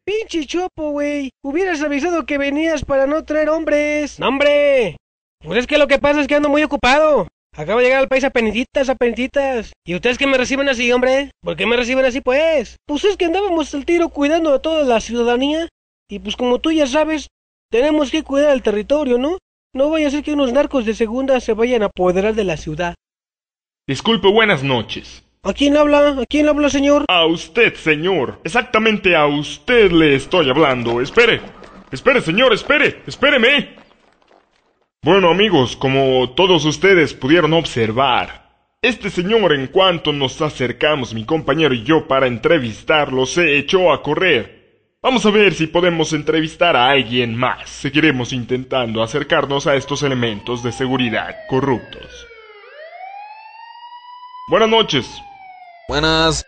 Pinche 0.05 0.47
chopo, 0.47 0.91
güey. 0.91 1.31
Hubieras 1.43 1.83
avisado 1.83 2.27
que 2.27 2.39
venías 2.39 2.85
para 2.85 3.07
no 3.07 3.25
traer 3.25 3.51
hombres. 3.51 4.19
¡No, 4.19 4.29
hombre! 4.29 4.97
Pues 5.45 5.61
es 5.61 5.67
que 5.67 5.79
lo 5.79 5.87
que 5.87 5.99
pasa 5.99 6.21
es 6.21 6.27
que 6.27 6.35
ando 6.35 6.49
muy 6.49 6.63
ocupado. 6.63 7.29
Acabo 7.57 7.79
de 7.79 7.87
llegar 7.87 8.01
al 8.01 8.09
país 8.09 8.23
a 8.23 8.31
penititas, 8.31 8.91
a 8.91 8.97
penititas. 8.97 9.73
¿Y 9.87 9.95
ustedes 9.95 10.19
que 10.19 10.27
me 10.27 10.37
reciben 10.37 10.69
así, 10.69 10.93
hombre? 10.93 11.31
¿Por 11.41 11.57
qué 11.57 11.65
me 11.65 11.77
reciben 11.77 12.05
así, 12.05 12.21
pues? 12.21 12.77
Pues 12.87 13.05
es 13.05 13.17
que 13.17 13.25
andábamos 13.25 13.75
al 13.75 13.87
tiro 13.87 14.11
cuidando 14.11 14.53
a 14.53 14.61
toda 14.61 14.85
la 14.85 15.01
ciudadanía. 15.01 15.67
Y 16.09 16.19
pues 16.19 16.37
como 16.37 16.59
tú 16.59 16.71
ya 16.71 16.87
sabes, 16.87 17.29
tenemos 17.71 18.11
que 18.11 18.23
cuidar 18.23 18.53
el 18.53 18.63
territorio, 18.63 19.17
¿no? 19.17 19.39
No 19.75 19.89
vaya 19.89 20.09
a 20.09 20.11
ser 20.11 20.23
que 20.23 20.35
unos 20.35 20.53
narcos 20.53 20.85
de 20.85 20.95
segunda 20.95 21.41
se 21.41 21.55
vayan 21.55 21.83
a 21.83 21.87
apoderar 21.87 22.35
de 22.35 22.45
la 22.45 22.59
ciudad. 22.59 22.95
Disculpe, 23.89 24.29
buenas 24.29 24.63
noches. 24.63 25.25
¿A 25.43 25.55
quién 25.55 25.79
habla? 25.79 26.09
¿A 26.21 26.27
quién 26.27 26.49
habla, 26.49 26.69
señor? 26.69 27.07
A 27.09 27.25
usted, 27.25 27.75
señor. 27.75 28.39
Exactamente 28.45 29.17
a 29.17 29.27
usted 29.27 29.93
le 29.93 30.15
estoy 30.15 30.51
hablando. 30.51 31.01
Espere. 31.01 31.41
Espere, 31.91 32.21
señor, 32.21 32.53
espere. 32.53 33.03
Espéreme. 33.07 33.86
Bueno, 35.07 35.31
amigos, 35.31 35.77
como 35.77 36.31
todos 36.31 36.65
ustedes 36.65 37.15
pudieron 37.15 37.53
observar, 37.53 38.51
este 38.83 39.09
señor 39.09 39.53
en 39.53 39.69
cuanto 39.69 40.13
nos 40.13 40.43
acercamos, 40.43 41.15
mi 41.15 41.25
compañero 41.25 41.75
y 41.75 41.85
yo, 41.85 42.09
para 42.09 42.27
entrevistarlo, 42.27 43.25
se 43.25 43.57
echó 43.57 43.93
a 43.93 44.03
correr. 44.03 44.97
Vamos 45.01 45.25
a 45.25 45.31
ver 45.31 45.55
si 45.55 45.69
podemos 45.69 46.13
entrevistar 46.13 46.75
a 46.75 46.91
alguien 46.91 47.37
más. 47.37 47.71
Seguiremos 47.71 48.33
intentando 48.33 49.01
acercarnos 49.01 49.69
a 49.69 49.77
estos 49.77 50.03
elementos 50.03 50.65
de 50.65 50.73
seguridad 50.73 51.37
corruptos. 51.49 52.27
Buenas 54.51 54.69
noches. 54.69 55.23
Buenas. 55.87 56.45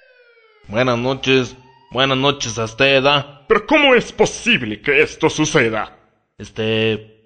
Buenas 0.66 0.98
noches. 0.98 1.56
Buenas 1.92 2.18
noches 2.18 2.58
a 2.58 2.64
usted, 2.64 3.06
¿ah? 3.06 3.44
Pero 3.46 3.64
¿cómo 3.68 3.94
es 3.94 4.10
posible 4.10 4.80
que 4.80 5.00
esto 5.00 5.30
suceda? 5.30 5.96
Este... 6.36 7.17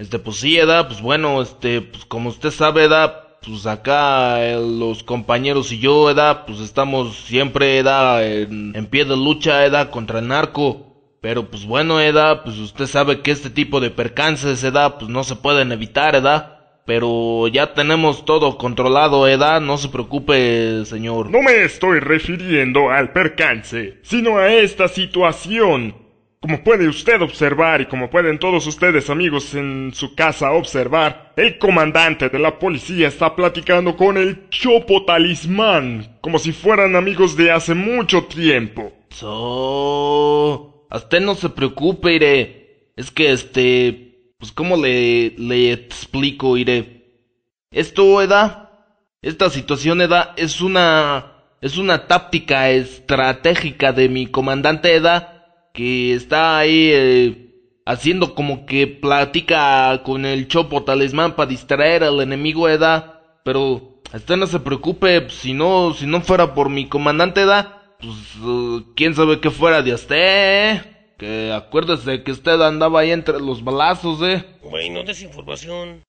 Este, 0.00 0.18
pues 0.18 0.38
sí, 0.38 0.56
¿da? 0.56 0.88
Pues 0.88 1.02
bueno, 1.02 1.42
este, 1.42 1.82
pues 1.82 2.06
como 2.06 2.30
usted 2.30 2.50
sabe, 2.50 2.88
¿da? 2.88 3.36
Pues 3.44 3.66
acá 3.66 4.42
eh, 4.42 4.54
los 4.54 5.02
compañeros 5.02 5.72
y 5.72 5.78
yo, 5.78 6.14
¿da? 6.14 6.46
Pues 6.46 6.60
estamos 6.60 7.18
siempre, 7.26 7.82
¿da? 7.82 8.24
En, 8.24 8.72
en 8.74 8.86
pie 8.86 9.04
de 9.04 9.14
lucha, 9.14 9.68
¿da? 9.68 9.90
Contra 9.90 10.20
el 10.20 10.28
narco. 10.28 10.86
Pero 11.20 11.50
pues 11.50 11.66
bueno, 11.66 11.98
¿da? 12.14 12.42
Pues 12.42 12.56
usted 12.56 12.86
sabe 12.86 13.20
que 13.20 13.30
este 13.30 13.50
tipo 13.50 13.78
de 13.78 13.90
percances, 13.90 14.62
¿da? 14.72 14.98
Pues 14.98 15.10
no 15.10 15.22
se 15.22 15.36
pueden 15.36 15.70
evitar, 15.70 16.22
¿da? 16.22 16.80
Pero 16.86 17.46
ya 17.48 17.74
tenemos 17.74 18.24
todo 18.24 18.56
controlado, 18.56 19.28
¿edad? 19.28 19.60
No 19.60 19.76
se 19.76 19.90
preocupe, 19.90 20.86
señor. 20.86 21.28
No 21.28 21.42
me 21.42 21.62
estoy 21.62 22.00
refiriendo 22.00 22.88
al 22.88 23.12
percance, 23.12 23.98
sino 24.00 24.38
a 24.38 24.50
esta 24.50 24.88
situación. 24.88 25.94
Como 26.42 26.64
puede 26.64 26.88
usted 26.88 27.20
observar 27.20 27.82
y 27.82 27.86
como 27.86 28.08
pueden 28.08 28.38
todos 28.38 28.66
ustedes 28.66 29.10
amigos 29.10 29.54
en 29.54 29.92
su 29.92 30.14
casa 30.14 30.52
observar, 30.52 31.34
el 31.36 31.58
comandante 31.58 32.30
de 32.30 32.38
la 32.38 32.58
policía 32.58 33.08
está 33.08 33.36
platicando 33.36 33.94
con 33.94 34.16
el 34.16 34.48
Chopo 34.48 35.04
Talismán, 35.04 36.16
como 36.22 36.38
si 36.38 36.52
fueran 36.52 36.96
amigos 36.96 37.36
de 37.36 37.50
hace 37.50 37.74
mucho 37.74 38.24
tiempo. 38.24 38.90
So... 39.10 40.86
Usted 40.90 41.20
no 41.20 41.34
se 41.34 41.50
preocupe, 41.50 42.14
Iré. 42.14 42.92
Es 42.96 43.10
que 43.10 43.32
este... 43.32 44.32
Pues 44.38 44.50
cómo 44.50 44.78
le, 44.78 45.34
le 45.36 45.72
explico, 45.72 46.56
Iré. 46.56 47.04
Esto, 47.70 48.22
Eda, 48.22 48.96
esta 49.20 49.50
situación, 49.50 50.00
Eda, 50.00 50.32
es 50.38 50.62
una... 50.62 51.36
Es 51.60 51.76
una 51.76 52.06
táctica 52.06 52.70
estratégica 52.70 53.92
de 53.92 54.08
mi 54.08 54.26
comandante, 54.26 54.94
Eda, 54.96 55.39
que 55.72 56.14
está 56.14 56.58
ahí 56.58 56.90
eh, 56.92 57.50
haciendo 57.86 58.34
como 58.34 58.66
que 58.66 58.86
platica 58.86 60.02
con 60.02 60.24
el 60.24 60.48
Chopo 60.48 60.84
Talismán 60.84 61.36
para 61.36 61.50
distraer 61.50 62.04
al 62.04 62.20
enemigo, 62.20 62.68
Eda. 62.68 63.40
Pero 63.44 64.00
usted 64.12 64.36
no 64.36 64.46
se 64.46 64.60
preocupe, 64.60 65.28
si 65.30 65.52
no, 65.52 65.94
si 65.94 66.06
no 66.06 66.20
fuera 66.20 66.54
por 66.54 66.68
mi 66.68 66.88
comandante, 66.88 67.42
Eda, 67.42 67.96
pues 68.00 68.36
uh, 68.36 68.92
quién 68.94 69.14
sabe 69.14 69.40
qué 69.40 69.50
fuera 69.50 69.82
de 69.82 69.94
usted, 69.94 70.16
¿eh? 70.16 71.14
Que 71.18 71.52
acuérdese 71.52 72.22
que 72.22 72.32
usted 72.32 72.60
andaba 72.60 73.00
ahí 73.00 73.10
entre 73.10 73.40
los 73.40 73.62
balazos, 73.62 74.22
¿eh? 74.22 74.44
Güey, 74.62 74.90
no 74.90 75.02
des 75.02 75.22
información. 75.22 76.02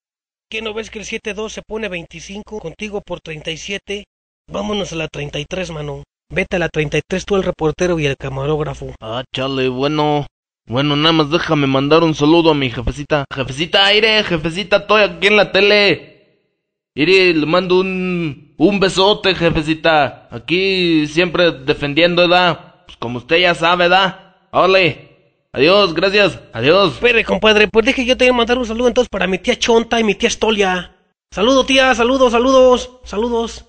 ¿Qué 0.50 0.62
no 0.62 0.74
ves 0.74 0.90
que 0.90 1.00
el 1.00 1.06
7-2 1.06 1.50
se 1.50 1.62
pone 1.62 1.88
25 1.88 2.60
contigo 2.60 3.02
por 3.02 3.22
37? 3.22 4.04
Vámonos 4.48 4.92
a 4.92 4.98
la 4.98 5.08
33, 5.08 5.72
mano. 5.72 6.04
Vete 6.32 6.56
a 6.56 6.60
la 6.60 6.70
33 6.70 7.26
tú 7.26 7.36
el 7.36 7.44
reportero 7.44 8.00
y 8.00 8.06
el 8.06 8.16
camarógrafo. 8.16 8.96
Ah, 9.02 9.24
chale, 9.36 9.68
bueno. 9.68 10.26
Bueno, 10.66 10.96
nada 10.96 11.12
más 11.12 11.30
déjame 11.30 11.68
mandar 11.68 12.04
un 12.04 12.16
saludo 12.16 12.52
a 12.52 12.56
mi 12.56 12.70
jefecita. 12.70 13.26
Jefecita, 13.34 13.86
aire, 13.88 14.24
jefecita, 14.24 14.78
estoy 14.78 15.02
aquí 15.02 15.28
en 15.28 15.36
la 15.36 15.52
tele. 15.52 16.48
Ire, 16.96 17.34
le 17.34 17.46
mando 17.46 17.82
un, 17.82 18.56
un 18.58 18.80
besote, 18.80 19.36
jefecita. 19.36 20.30
Aquí 20.32 21.06
siempre 21.08 21.52
defendiendo, 21.52 22.24
¿edad? 22.24 22.86
Pues 22.86 22.98
como 22.98 23.18
usted 23.18 23.40
ya 23.40 23.54
sabe, 23.54 23.86
¿edad? 23.86 24.36
Ole. 24.52 25.10
Adiós, 25.52 25.94
gracias. 25.94 26.40
Adiós. 26.54 26.94
Espere, 26.94 27.26
compadre, 27.26 27.68
pues 27.68 27.86
deje 27.86 28.06
yo 28.06 28.16
te 28.16 28.24
voy 28.24 28.34
a 28.34 28.38
mandar 28.38 28.58
un 28.58 28.66
saludo 28.66 28.88
entonces 28.88 29.10
para 29.10 29.28
mi 29.28 29.38
tía 29.38 29.60
Chonta 29.60 30.00
y 30.00 30.06
mi 30.06 30.16
tía 30.16 30.30
Estolia. 30.30 30.96
Saludo, 31.30 31.66
tía, 31.66 31.94
saludos, 31.94 32.32
saludos, 32.32 32.90
saludos. 33.04 33.66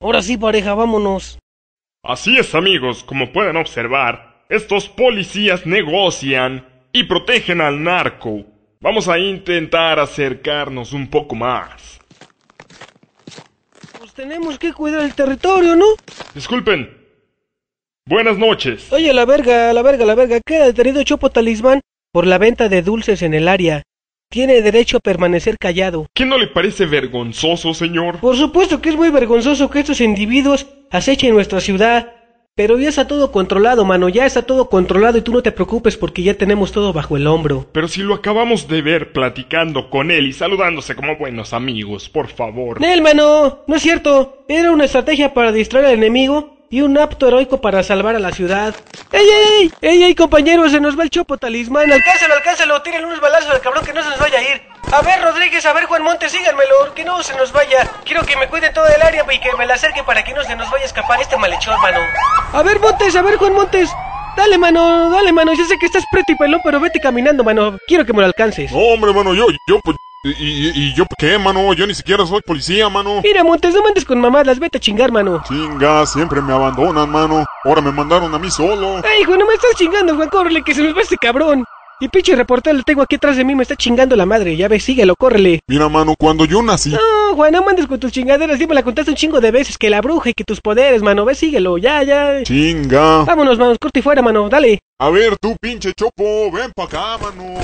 Ahora 0.00 0.20
sí, 0.22 0.36
pareja, 0.36 0.74
vámonos. 0.74 1.38
Así 2.08 2.38
es, 2.38 2.54
amigos, 2.54 3.02
como 3.02 3.32
pueden 3.32 3.56
observar, 3.56 4.44
estos 4.48 4.88
policías 4.88 5.66
negocian 5.66 6.64
y 6.92 7.02
protegen 7.04 7.60
al 7.60 7.82
narco. 7.82 8.44
Vamos 8.80 9.08
a 9.08 9.18
intentar 9.18 9.98
acercarnos 9.98 10.92
un 10.92 11.08
poco 11.08 11.34
más. 11.34 11.98
Pues 13.98 14.12
tenemos 14.14 14.56
que 14.56 14.72
cuidar 14.72 15.02
el 15.02 15.14
territorio, 15.14 15.74
¿no? 15.74 15.86
Disculpen. 16.32 16.96
Buenas 18.06 18.38
noches. 18.38 18.92
Oye, 18.92 19.12
la 19.12 19.24
verga, 19.24 19.72
la 19.72 19.82
verga, 19.82 20.04
la 20.04 20.14
verga, 20.14 20.38
queda 20.46 20.66
detenido 20.66 21.02
Chopo 21.02 21.30
Talismán 21.30 21.80
por 22.12 22.24
la 22.24 22.38
venta 22.38 22.68
de 22.68 22.82
dulces 22.82 23.22
en 23.22 23.34
el 23.34 23.48
área. 23.48 23.82
Tiene 24.28 24.60
derecho 24.60 24.96
a 24.96 25.00
permanecer 25.00 25.56
callado. 25.58 26.06
¿Qué 26.12 26.24
no 26.24 26.36
le 26.36 26.48
parece 26.48 26.86
vergonzoso, 26.86 27.74
señor? 27.74 28.18
Por 28.18 28.36
supuesto 28.36 28.80
que 28.80 28.88
es 28.88 28.96
muy 28.96 29.10
vergonzoso 29.10 29.70
que 29.70 29.80
estos 29.80 30.00
individuos 30.00 30.66
acechen 30.90 31.34
nuestra 31.34 31.60
ciudad. 31.60 32.12
Pero 32.56 32.78
ya 32.78 32.88
está 32.88 33.06
todo 33.06 33.32
controlado, 33.32 33.84
mano, 33.84 34.08
ya 34.08 34.24
está 34.24 34.40
todo 34.40 34.70
controlado 34.70 35.18
y 35.18 35.20
tú 35.20 35.30
no 35.30 35.42
te 35.42 35.52
preocupes 35.52 35.98
porque 35.98 36.22
ya 36.22 36.32
tenemos 36.38 36.72
todo 36.72 36.94
bajo 36.94 37.18
el 37.18 37.26
hombro. 37.26 37.66
Pero 37.70 37.86
si 37.86 38.00
lo 38.00 38.14
acabamos 38.14 38.66
de 38.66 38.80
ver 38.80 39.12
platicando 39.12 39.90
con 39.90 40.10
él 40.10 40.26
y 40.26 40.32
saludándose 40.32 40.96
como 40.96 41.16
buenos 41.16 41.52
amigos, 41.52 42.08
por 42.08 42.28
favor. 42.28 42.80
Nel, 42.80 43.02
mano, 43.02 43.62
no 43.66 43.76
es 43.76 43.82
cierto. 43.82 44.46
Era 44.48 44.72
una 44.72 44.86
estrategia 44.86 45.34
para 45.34 45.52
distraer 45.52 45.84
al 45.84 45.92
enemigo 45.92 46.55
y 46.70 46.80
un 46.80 46.98
acto 46.98 47.28
heroico 47.28 47.60
para 47.60 47.82
salvar 47.82 48.16
a 48.16 48.18
la 48.18 48.32
ciudad. 48.32 48.74
¡Ey, 49.12 49.26
ey, 49.26 49.46
ey! 49.60 49.72
¡Ey, 49.80 50.04
ey, 50.04 50.14
compañeros! 50.14 50.72
Se 50.72 50.80
nos 50.80 50.98
va 50.98 51.04
el 51.04 51.10
chopo 51.10 51.36
talismán. 51.36 51.92
Alcánzalo, 51.92 52.34
alcánzalo. 52.34 52.82
Tírenle 52.82 53.06
unos 53.06 53.20
balazos 53.20 53.50
al 53.50 53.60
cabrón 53.60 53.84
que 53.84 53.92
no 53.92 54.02
se 54.02 54.10
nos 54.10 54.18
vaya 54.18 54.38
a 54.38 54.42
ir. 54.42 54.62
A 54.92 55.02
ver, 55.02 55.20
Rodríguez, 55.22 55.64
a 55.66 55.72
ver, 55.72 55.84
Juan 55.84 56.02
Montes, 56.02 56.32
síganmelo. 56.32 56.94
Que 56.94 57.04
no 57.04 57.22
se 57.22 57.36
nos 57.36 57.52
vaya. 57.52 57.88
Quiero 58.04 58.24
que 58.24 58.36
me 58.36 58.48
cuiden 58.48 58.72
todo 58.72 58.86
el 58.86 59.02
área 59.02 59.24
y 59.32 59.38
que 59.38 59.52
me 59.56 59.66
la 59.66 59.74
acerque 59.74 60.02
para 60.02 60.24
que 60.24 60.32
no 60.32 60.42
se 60.44 60.56
nos 60.56 60.70
vaya 60.70 60.84
a 60.84 60.86
escapar 60.86 61.20
este 61.20 61.36
malhechor, 61.36 61.78
mano. 61.80 61.98
A 62.52 62.62
ver, 62.62 62.80
Montes, 62.80 63.14
a 63.16 63.22
ver, 63.22 63.36
Juan 63.36 63.52
Montes. 63.54 63.90
Dale, 64.36 64.58
mano, 64.58 65.10
dale, 65.10 65.32
mano. 65.32 65.54
Yo 65.54 65.64
sé 65.64 65.78
que 65.78 65.86
estás 65.86 66.04
preto 66.10 66.32
y 66.32 66.36
pelón, 66.36 66.60
pero 66.62 66.78
vete 66.78 67.00
caminando, 67.00 67.42
mano. 67.42 67.78
Quiero 67.86 68.04
que 68.04 68.12
me 68.12 68.20
lo 68.20 68.26
alcances. 68.26 68.70
Hombre, 68.74 69.12
mano, 69.12 69.34
yo, 69.34 69.46
yo, 69.66 69.80
pues. 69.80 69.96
¿Y, 70.26 70.44
y, 70.44 70.72
y 70.74 70.94
yo 70.94 71.04
qué, 71.18 71.38
mano? 71.38 71.72
Yo 71.74 71.86
ni 71.86 71.94
siquiera 71.94 72.26
soy 72.26 72.40
policía, 72.44 72.88
mano. 72.88 73.20
Mira, 73.22 73.44
Montes, 73.44 73.74
no 73.74 73.82
mandes 73.82 74.04
con 74.04 74.20
mamadas, 74.20 74.58
vete 74.58 74.78
a 74.78 74.80
chingar, 74.80 75.12
mano. 75.12 75.42
Chinga, 75.46 76.04
siempre 76.06 76.40
me 76.40 76.52
abandonan, 76.52 77.08
mano. 77.10 77.44
Ahora 77.64 77.80
me 77.80 77.92
mandaron 77.92 78.34
a 78.34 78.38
mí 78.38 78.50
solo. 78.50 78.96
Ay, 79.04 79.22
hijo, 79.22 79.36
no 79.36 79.46
me 79.46 79.54
estás 79.54 79.70
chingando, 79.76 80.16
Juan, 80.16 80.28
córrele, 80.28 80.62
que 80.62 80.74
se 80.74 80.82
nos 80.82 80.96
va 80.96 81.02
este 81.02 81.16
cabrón. 81.16 81.64
Y 81.98 82.08
pinche 82.08 82.36
reportero 82.36 82.76
lo 82.76 82.82
tengo 82.82 83.00
aquí 83.00 83.16
atrás 83.16 83.38
de 83.38 83.44
mí, 83.44 83.54
me 83.54 83.62
está 83.62 83.74
chingando 83.74 84.16
la 84.16 84.26
madre. 84.26 84.54
Ya 84.56 84.68
ves, 84.68 84.84
síguelo, 84.84 85.14
córrele. 85.16 85.60
Mira, 85.66 85.88
mano, 85.88 86.14
cuando 86.18 86.44
yo 86.44 86.62
nací. 86.62 86.90
No, 86.90 87.34
Juan, 87.34 87.52
no 87.54 87.64
mandes 87.64 87.86
con 87.86 87.98
tus 87.98 88.12
chingaderas. 88.12 88.58
Sí 88.58 88.66
me 88.66 88.74
la 88.74 88.82
contaste 88.82 89.12
un 89.12 89.16
chingo 89.16 89.40
de 89.40 89.50
veces. 89.50 89.78
Que 89.78 89.88
la 89.88 90.02
bruja 90.02 90.28
y 90.28 90.34
que 90.34 90.44
tus 90.44 90.60
poderes, 90.60 91.00
mano. 91.02 91.24
Ve, 91.24 91.34
síguelo, 91.34 91.78
ya, 91.78 92.02
ya. 92.02 92.42
Chinga. 92.42 93.24
Vámonos, 93.24 93.58
manos, 93.58 93.78
corte 93.80 94.00
y 94.00 94.02
fuera, 94.02 94.20
mano. 94.20 94.48
Dale. 94.50 94.78
A 94.98 95.08
ver, 95.08 95.38
tú, 95.38 95.56
pinche 95.58 95.92
chopo, 95.94 96.50
ven 96.52 96.70
pa' 96.76 96.84
acá, 96.84 97.16
mano. 97.16 97.60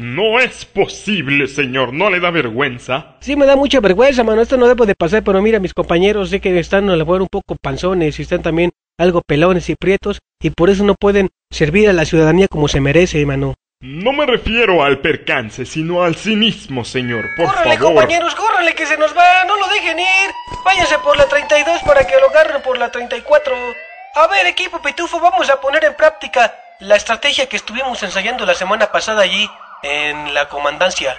No 0.00 0.40
es 0.40 0.64
posible, 0.64 1.46
señor. 1.46 1.92
¿No 1.92 2.08
le 2.08 2.20
da 2.20 2.30
vergüenza? 2.30 3.16
Sí, 3.20 3.36
me 3.36 3.44
da 3.44 3.54
mucha 3.54 3.80
vergüenza, 3.80 4.24
mano. 4.24 4.40
Esto 4.40 4.56
no 4.56 4.66
debo 4.66 4.86
de 4.86 4.94
pasar, 4.94 5.22
pero 5.22 5.42
mira, 5.42 5.60
mis 5.60 5.74
compañeros 5.74 6.30
sé 6.30 6.40
que 6.40 6.58
están 6.58 6.88
a 6.88 6.96
lo 6.96 7.04
mejor 7.04 7.20
un 7.20 7.28
poco 7.30 7.54
panzones 7.60 8.18
y 8.18 8.22
están 8.22 8.40
también 8.42 8.70
algo 8.98 9.20
pelones 9.20 9.68
y 9.68 9.74
prietos 9.76 10.18
y 10.40 10.50
por 10.50 10.70
eso 10.70 10.84
no 10.84 10.94
pueden 10.94 11.28
servir 11.50 11.90
a 11.90 11.92
la 11.92 12.06
ciudadanía 12.06 12.48
como 12.48 12.66
se 12.66 12.80
merece, 12.80 13.24
mano. 13.26 13.54
No 13.82 14.12
me 14.14 14.24
refiero 14.24 14.82
al 14.82 15.00
percance, 15.00 15.66
sino 15.66 16.02
al 16.02 16.14
cinismo, 16.16 16.82
señor. 16.82 17.26
Por 17.36 17.46
¡Córrele, 17.46 17.76
favor. 17.76 17.94
compañeros, 17.94 18.34
córrele 18.34 18.74
que 18.74 18.86
se 18.86 18.96
nos 18.96 19.14
va! 19.14 19.44
¡No 19.46 19.56
lo 19.58 19.68
dejen 19.68 19.98
ir! 19.98 20.30
Váyanse 20.64 20.98
por 21.00 21.18
la 21.18 21.26
32 21.26 21.82
para 21.82 22.06
que 22.06 22.14
lo 22.20 22.30
agarren 22.30 22.62
por 22.62 22.78
la 22.78 22.90
34. 22.90 23.54
A 24.16 24.26
ver, 24.28 24.46
equipo 24.46 24.80
Pitufo, 24.80 25.20
vamos 25.20 25.50
a 25.50 25.60
poner 25.60 25.84
en 25.84 25.94
práctica 25.94 26.54
la 26.80 26.96
estrategia 26.96 27.46
que 27.46 27.56
estuvimos 27.56 28.02
ensayando 28.02 28.46
la 28.46 28.54
semana 28.54 28.90
pasada 28.90 29.22
allí 29.22 29.48
en 29.82 30.34
la 30.34 30.48
comandancia. 30.48 31.14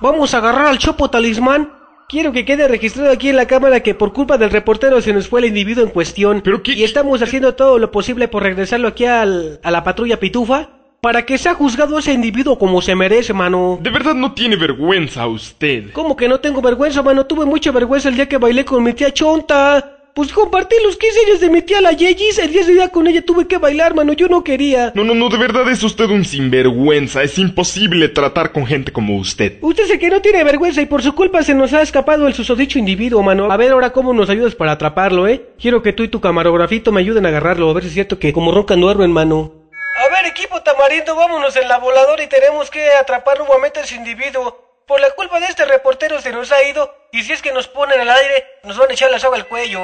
Vamos 0.00 0.34
a 0.34 0.38
agarrar 0.38 0.66
al 0.66 0.78
Chopo 0.78 1.10
Talismán. 1.10 1.72
Quiero 2.08 2.32
que 2.32 2.44
quede 2.44 2.68
registrado 2.68 3.10
aquí 3.10 3.28
en 3.30 3.36
la 3.36 3.46
cámara 3.46 3.80
que 3.80 3.94
por 3.94 4.12
culpa 4.12 4.36
del 4.36 4.50
reportero 4.50 5.00
se 5.00 5.12
nos 5.12 5.28
fue 5.28 5.40
el 5.40 5.46
individuo 5.46 5.84
en 5.84 5.90
cuestión. 5.90 6.40
¿Pero 6.42 6.62
qué- 6.62 6.72
Y 6.72 6.84
estamos 6.84 7.22
haciendo 7.22 7.54
todo 7.54 7.78
lo 7.78 7.90
posible 7.90 8.28
por 8.28 8.42
regresarlo 8.42 8.88
aquí 8.88 9.04
al- 9.06 9.60
a 9.62 9.70
la 9.70 9.82
patrulla 9.84 10.18
Pitufa 10.20 10.68
para 11.00 11.22
que 11.24 11.38
sea 11.38 11.54
juzgado 11.54 11.98
ese 11.98 12.12
individuo 12.12 12.58
como 12.58 12.82
se 12.82 12.94
merece, 12.94 13.32
mano. 13.32 13.78
¿De 13.80 13.90
verdad 13.90 14.14
no 14.14 14.32
tiene 14.32 14.56
vergüenza 14.56 15.26
usted? 15.26 15.92
¿Cómo 15.92 16.16
que 16.16 16.28
no 16.28 16.40
tengo 16.40 16.60
vergüenza, 16.60 17.02
mano? 17.02 17.24
Tuve 17.26 17.44
mucha 17.46 17.70
vergüenza 17.70 18.08
el 18.08 18.16
día 18.16 18.28
que 18.28 18.36
bailé 18.38 18.64
con 18.64 18.82
mi 18.82 18.92
tía 18.92 19.12
Chonta. 19.12 19.98
Pues 20.14 20.30
compartí 20.30 20.76
los 20.84 20.98
15 20.98 21.20
años 21.26 21.40
de 21.40 21.48
mi 21.48 21.62
tía 21.62 21.80
la 21.80 21.92
Yeyis. 21.92 22.38
El 22.38 22.52
día 22.52 22.66
de 22.66 22.74
día 22.74 22.88
con 22.90 23.06
ella 23.06 23.24
tuve 23.24 23.48
que 23.48 23.56
bailar, 23.56 23.94
mano. 23.94 24.12
Yo 24.12 24.28
no 24.28 24.44
quería. 24.44 24.92
No, 24.94 25.04
no, 25.04 25.14
no, 25.14 25.30
de 25.30 25.38
verdad 25.38 25.66
es 25.70 25.82
usted 25.82 26.04
un 26.04 26.26
sinvergüenza. 26.26 27.22
Es 27.22 27.38
imposible 27.38 28.10
tratar 28.10 28.52
con 28.52 28.66
gente 28.66 28.92
como 28.92 29.16
usted. 29.16 29.56
Usted 29.62 29.86
sé 29.86 29.98
que 29.98 30.10
no 30.10 30.20
tiene 30.20 30.44
vergüenza 30.44 30.82
y 30.82 30.86
por 30.86 31.02
su 31.02 31.14
culpa 31.14 31.42
se 31.42 31.54
nos 31.54 31.72
ha 31.72 31.80
escapado 31.80 32.26
el 32.26 32.34
susodicho 32.34 32.78
individuo, 32.78 33.22
mano. 33.22 33.50
A 33.50 33.56
ver 33.56 33.72
ahora 33.72 33.90
cómo 33.90 34.12
nos 34.12 34.28
ayudas 34.28 34.54
para 34.54 34.72
atraparlo, 34.72 35.26
¿eh? 35.26 35.46
Quiero 35.58 35.82
que 35.82 35.94
tú 35.94 36.02
y 36.02 36.08
tu 36.08 36.20
camarografito 36.20 36.92
me 36.92 37.00
ayuden 37.00 37.24
a 37.24 37.30
agarrarlo, 37.30 37.70
a 37.70 37.72
ver 37.72 37.84
si 37.84 37.88
es 37.88 37.94
cierto 37.94 38.18
que 38.18 38.34
como 38.34 38.52
ronca 38.52 38.76
no 38.76 38.86
duermen, 38.86 39.12
mano. 39.12 39.52
A 39.96 40.08
ver, 40.10 40.30
equipo 40.30 40.60
tamarindo, 40.60 41.16
vámonos 41.16 41.56
en 41.56 41.68
la 41.68 41.78
voladora 41.78 42.22
y 42.22 42.26
tenemos 42.26 42.70
que 42.70 42.82
atrapar 43.00 43.38
nuevamente 43.38 43.80
a 43.80 43.84
ese 43.84 43.94
individuo. 43.94 44.71
Por 44.86 45.00
la 45.00 45.10
culpa 45.12 45.38
de 45.38 45.46
este 45.46 45.64
reportero 45.64 46.20
se 46.20 46.32
nos 46.32 46.50
ha 46.50 46.62
ido 46.64 46.92
y 47.12 47.22
si 47.22 47.32
es 47.32 47.42
que 47.42 47.52
nos 47.52 47.68
ponen 47.68 48.00
al 48.00 48.10
aire, 48.10 48.46
nos 48.64 48.76
van 48.76 48.90
a 48.90 48.92
echar 48.92 49.10
la 49.10 49.18
soga 49.18 49.36
al 49.36 49.46
cuello. 49.46 49.80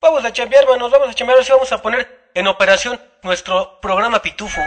Vamos 0.00 0.24
a 0.24 0.32
chambear, 0.32 0.66
manos, 0.66 0.90
vamos 0.90 1.10
a 1.10 1.14
chambear, 1.14 1.38
así 1.38 1.52
vamos 1.52 1.70
a 1.72 1.82
poner 1.82 2.30
en 2.34 2.46
operación 2.46 2.98
nuestro 3.22 3.78
programa 3.80 4.22
Pitufo. 4.22 4.60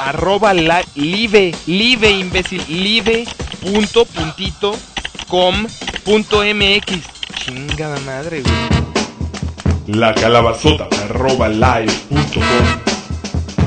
arroba 0.00 0.54
la, 0.54 0.82
live, 0.94 1.52
live 1.66 2.10
imbécil, 2.10 2.62
live 2.68 3.26
punto 3.60 4.04
puntito 4.06 4.74
com 5.28 5.66
punto 6.04 6.42
mx. 6.42 7.00
Chingada 7.36 7.98
madre, 8.00 8.42
güey. 8.42 9.98
La 9.98 10.14
calabazota 10.14 10.88
arroba 11.04 11.48
live 11.48 11.92
punto 12.08 12.40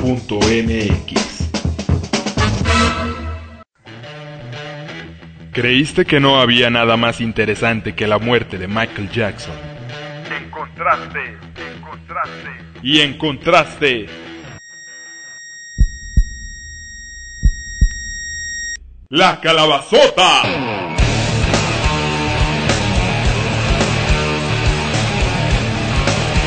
punto 0.00 0.38
mx. 0.38 1.23
¿Creíste 5.54 6.04
que 6.04 6.18
no 6.18 6.40
había 6.40 6.68
nada 6.68 6.96
más 6.96 7.20
interesante 7.20 7.94
que 7.94 8.08
la 8.08 8.18
muerte 8.18 8.58
de 8.58 8.66
Michael 8.66 9.08
Jackson? 9.08 9.54
Encontraste, 10.44 11.38
encontraste. 11.76 12.50
Y 12.82 13.00
encontraste 13.00 14.08
La 19.10 19.40
calabazota. 19.40 20.42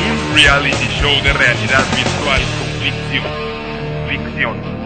Un 0.04 0.34
reality 0.34 0.86
show 1.00 1.22
de 1.22 1.32
realidad 1.32 1.84
virtual 1.96 2.42
con 2.58 2.68
ficción. 2.82 3.24
Ficción. 4.10 4.54
Ficción. 4.54 4.77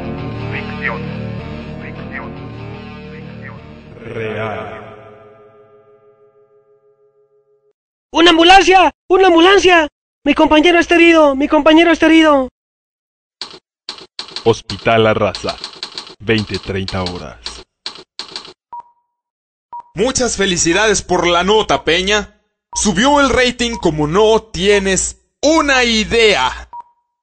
Real. 4.22 4.82
¡Una 8.12 8.30
ambulancia! 8.30 8.92
¡Una 9.08 9.26
ambulancia! 9.28 9.88
Mi 10.24 10.34
compañero 10.34 10.78
está 10.78 10.94
herido, 10.94 11.34
mi 11.34 11.48
compañero 11.48 11.90
está 11.90 12.06
herido. 12.06 12.48
Hospital 14.44 15.04
La 15.04 15.14
Raza. 15.14 15.56
20-30 16.24 17.10
horas. 17.12 17.64
Muchas 19.94 20.36
felicidades 20.36 21.02
por 21.02 21.26
la 21.26 21.42
nota, 21.42 21.84
Peña. 21.84 22.40
Subió 22.74 23.20
el 23.20 23.28
rating 23.28 23.72
como 23.76 24.06
no 24.06 24.40
tienes 24.40 25.20
una 25.42 25.82
idea. 25.84 26.70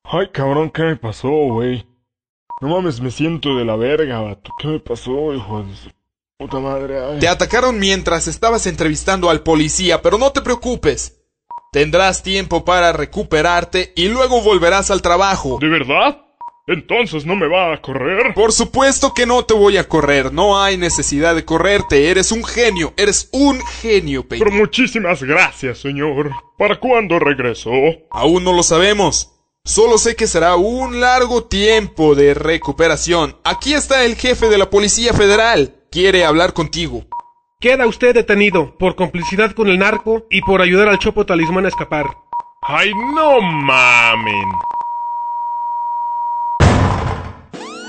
Ay, 0.04 0.28
cabrón, 0.34 0.70
¿qué 0.70 0.84
me 0.84 0.96
pasó, 0.98 1.30
güey? 1.30 1.88
No 2.62 2.68
mames, 2.68 3.00
me 3.00 3.10
siento 3.10 3.56
de 3.56 3.64
la 3.64 3.78
verga, 3.78 4.20
vato. 4.20 4.52
¿Qué 4.60 4.68
me 4.68 4.80
pasó, 4.80 5.34
hijo 5.34 5.64
de 5.64 5.76
su 5.76 5.99
puta 6.40 6.60
madre? 6.60 6.98
Ay. 6.98 7.20
Te 7.20 7.28
atacaron 7.28 7.78
mientras 7.80 8.28
estabas 8.28 8.66
entrevistando 8.66 9.30
al 9.30 9.44
policía, 9.44 10.02
pero 10.02 10.18
no 10.18 10.32
te 10.32 10.42
preocupes. 10.42 11.18
Tendrás 11.74 12.24
tiempo 12.24 12.64
para 12.64 12.94
recuperarte 12.94 13.92
y 13.96 14.08
luego 14.08 14.42
volverás 14.42 14.90
al 14.90 15.02
trabajo. 15.02 15.60
¿De 15.60 15.68
verdad? 15.68 16.22
Entonces 16.66 17.26
no 17.26 17.36
me 17.36 17.48
va 17.48 17.74
a 17.74 17.82
correr. 17.82 18.34
Por 18.34 18.54
supuesto 18.54 19.14
que 19.14 19.26
no 19.26 19.44
te 19.44 19.54
voy 19.54 19.78
a 19.78 19.88
correr, 19.90 20.32
no 20.32 20.62
hay 20.62 20.78
necesidad 20.78 21.36
de 21.36 21.44
correrte, 21.44 22.10
eres 22.10 22.32
un 22.32 22.46
genio, 22.46 22.94
eres 22.96 23.28
un 23.34 23.60
genio, 23.82 24.26
Peña. 24.28 24.46
Pero 24.46 24.56
muchísimas 24.56 25.22
gracias, 25.22 25.80
señor. 25.80 26.32
¿Para 26.58 26.80
cuándo 26.80 27.20
regreso? 27.20 27.72
Aún 28.12 28.46
no 28.46 28.54
lo 28.54 28.64
sabemos. 28.64 29.34
Solo 29.66 29.98
sé 29.98 30.16
que 30.16 30.26
será 30.26 30.56
un 30.56 31.02
largo 31.02 31.44
tiempo 31.44 32.16
de 32.16 32.34
recuperación. 32.34 33.38
Aquí 33.44 33.74
está 33.74 34.06
el 34.06 34.16
jefe 34.16 34.48
de 34.48 34.58
la 34.58 34.70
Policía 34.70 35.14
Federal. 35.14 35.79
Quiere 35.92 36.24
hablar 36.24 36.54
contigo. 36.54 37.04
Queda 37.60 37.88
usted 37.88 38.14
detenido 38.14 38.78
por 38.78 38.96
complicidad 38.96 39.54
con 39.54 39.68
el 39.70 39.80
narco 39.80 40.24
y 40.30 40.42
por 40.42 40.62
ayudar 40.62 40.88
al 40.88 41.00
Chopo 41.00 41.26
Talismán 41.26 41.66
a 41.66 41.70
escapar. 41.70 42.06
¡Ay, 42.62 42.92
no 43.16 43.42
mamen! 43.42 44.50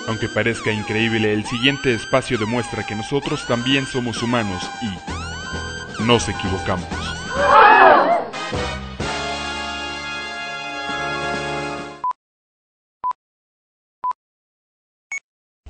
Aunque 0.09 0.29
parezca 0.29 0.73
increíble, 0.73 1.35
el 1.35 1.45
siguiente 1.45 1.93
espacio 1.93 2.39
demuestra 2.39 2.87
que 2.87 2.95
nosotros 2.95 3.47
también 3.47 3.85
somos 3.85 4.23
humanos 4.23 4.63
y 4.81 6.03
nos 6.03 6.27
equivocamos. 6.27 6.89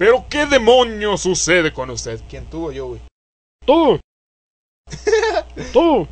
Pero 0.00 0.24
qué 0.30 0.46
demonios 0.46 1.20
sucede 1.20 1.74
con 1.74 1.90
usted. 1.90 2.22
¿Quién 2.26 2.46
tuvo 2.46 2.72
yo, 2.72 2.86
güey? 2.86 3.02
tú. 3.66 4.00
Tú. 5.74 6.08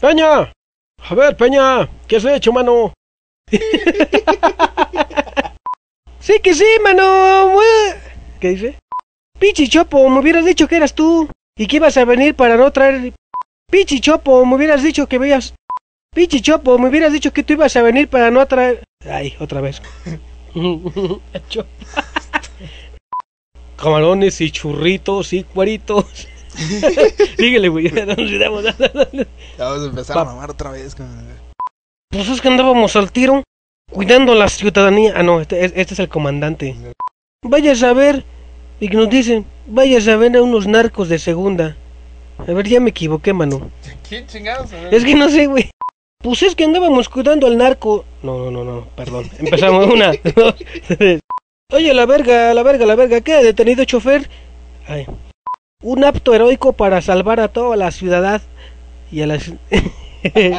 Peña. 0.00 0.52
A 0.98 1.14
ver, 1.14 1.36
Peña, 1.36 1.88
¿qué 2.08 2.16
has 2.16 2.24
hecho, 2.24 2.52
mano? 2.52 2.92
sí 6.18 6.40
que 6.42 6.52
sí, 6.52 6.66
mano. 6.82 7.52
¿Qué 8.40 8.48
dice? 8.48 8.78
Pichi 9.38 9.68
Chopo, 9.68 10.08
me 10.08 10.18
hubieras 10.18 10.44
dicho 10.44 10.66
que 10.66 10.74
eras 10.74 10.92
tú 10.92 11.28
y 11.56 11.68
que 11.68 11.76
ibas 11.76 11.96
a 11.98 12.04
venir 12.04 12.34
para 12.34 12.56
no 12.56 12.72
traer... 12.72 13.14
Pichi 13.70 14.00
Chopo, 14.00 14.44
me 14.44 14.56
hubieras 14.56 14.82
dicho 14.82 15.06
que 15.06 15.18
veías... 15.18 15.54
Pichi 16.12 16.40
Chopo, 16.40 16.76
me 16.76 16.88
hubieras 16.88 17.12
dicho 17.12 17.32
que 17.32 17.44
tú 17.44 17.52
ibas 17.52 17.76
a 17.76 17.82
venir 17.82 18.08
para 18.08 18.32
no 18.32 18.44
traer... 18.48 18.82
Ay, 19.08 19.36
otra 19.38 19.60
vez. 19.60 19.80
Camarones 23.82 24.40
y 24.40 24.52
churritos 24.52 25.32
y 25.32 25.42
cueritos. 25.42 26.04
Dígale, 27.38 27.68
güey. 27.68 27.88
Vamos 29.58 29.82
a 29.82 29.86
empezar 29.86 30.18
a 30.18 30.24
mamar 30.24 30.50
otra 30.50 30.70
vez. 30.70 30.94
Pues 32.08 32.28
es 32.28 32.40
que 32.40 32.46
andábamos 32.46 32.94
al 32.94 33.10
tiro, 33.10 33.42
cuidando 33.90 34.36
la 34.36 34.48
ciudadanía. 34.48 35.14
Ah, 35.16 35.24
no, 35.24 35.40
este, 35.40 35.64
este 35.64 35.94
es 35.94 35.98
el 35.98 36.08
comandante. 36.08 36.76
Vaya 37.44 37.72
a 37.72 37.74
saber, 37.74 38.24
y 38.78 38.88
que 38.88 38.96
nos 38.96 39.10
dicen, 39.10 39.46
vaya 39.66 39.98
a 39.98 40.00
saber 40.00 40.36
a 40.36 40.42
unos 40.42 40.68
narcos 40.68 41.08
de 41.08 41.18
segunda. 41.18 41.76
A 42.38 42.52
ver, 42.52 42.68
ya 42.68 42.78
me 42.78 42.90
equivoqué, 42.90 43.32
mano. 43.32 43.72
¿Quién 44.08 44.28
chingados? 44.28 44.72
A. 44.72 44.90
Es 44.90 45.04
que 45.04 45.16
no 45.16 45.28
sé, 45.28 45.46
güey. 45.46 45.70
Pues 46.22 46.40
es 46.44 46.54
que 46.54 46.62
andábamos 46.62 47.08
cuidando 47.08 47.48
al 47.48 47.58
narco. 47.58 48.04
No, 48.22 48.38
no, 48.38 48.50
no, 48.52 48.62
no, 48.62 48.86
perdón. 48.94 49.28
Empezamos 49.40 49.88
una, 49.88 50.12
dos, 50.36 50.54
tres. 50.86 51.20
Oye, 51.72 51.92
la 51.94 52.06
verga, 52.06 52.52
la 52.54 52.62
verga, 52.62 52.86
la 52.86 52.94
verga. 52.94 53.20
¿Qué? 53.20 53.42
¿Detenido 53.42 53.84
chofer? 53.84 54.28
Ay. 54.86 55.06
Un 55.82 56.04
apto 56.04 56.34
heroico 56.34 56.72
para 56.74 57.00
salvar 57.02 57.40
a 57.40 57.48
toda 57.48 57.76
la 57.76 57.90
ciudad 57.90 58.40
y 59.10 59.22
a 59.22 59.26
las... 59.26 59.48
¡Ey, 59.70 60.54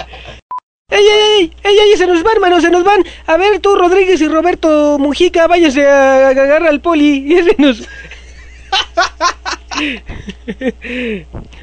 ey, 0.89 1.07
ey! 1.39 1.53
¡Ey, 1.63 1.77
ey! 1.79 1.97
¡Se 1.97 2.05
nos 2.07 2.21
van, 2.23 2.33
hermano! 2.35 2.59
¡Se 2.61 2.69
nos 2.69 2.83
van! 2.83 3.03
A 3.25 3.37
ver, 3.37 3.59
tú, 3.59 3.75
Rodríguez 3.75 4.19
y 4.21 4.27
Roberto 4.27 4.97
Mujica, 4.99 5.47
váyase 5.47 5.87
a, 5.87 6.27
a 6.27 6.29
agarrar 6.29 6.67
al 6.67 6.81
poli. 6.81 7.23
Y 7.27 7.33
ese 7.35 7.55
nos... 7.57 7.83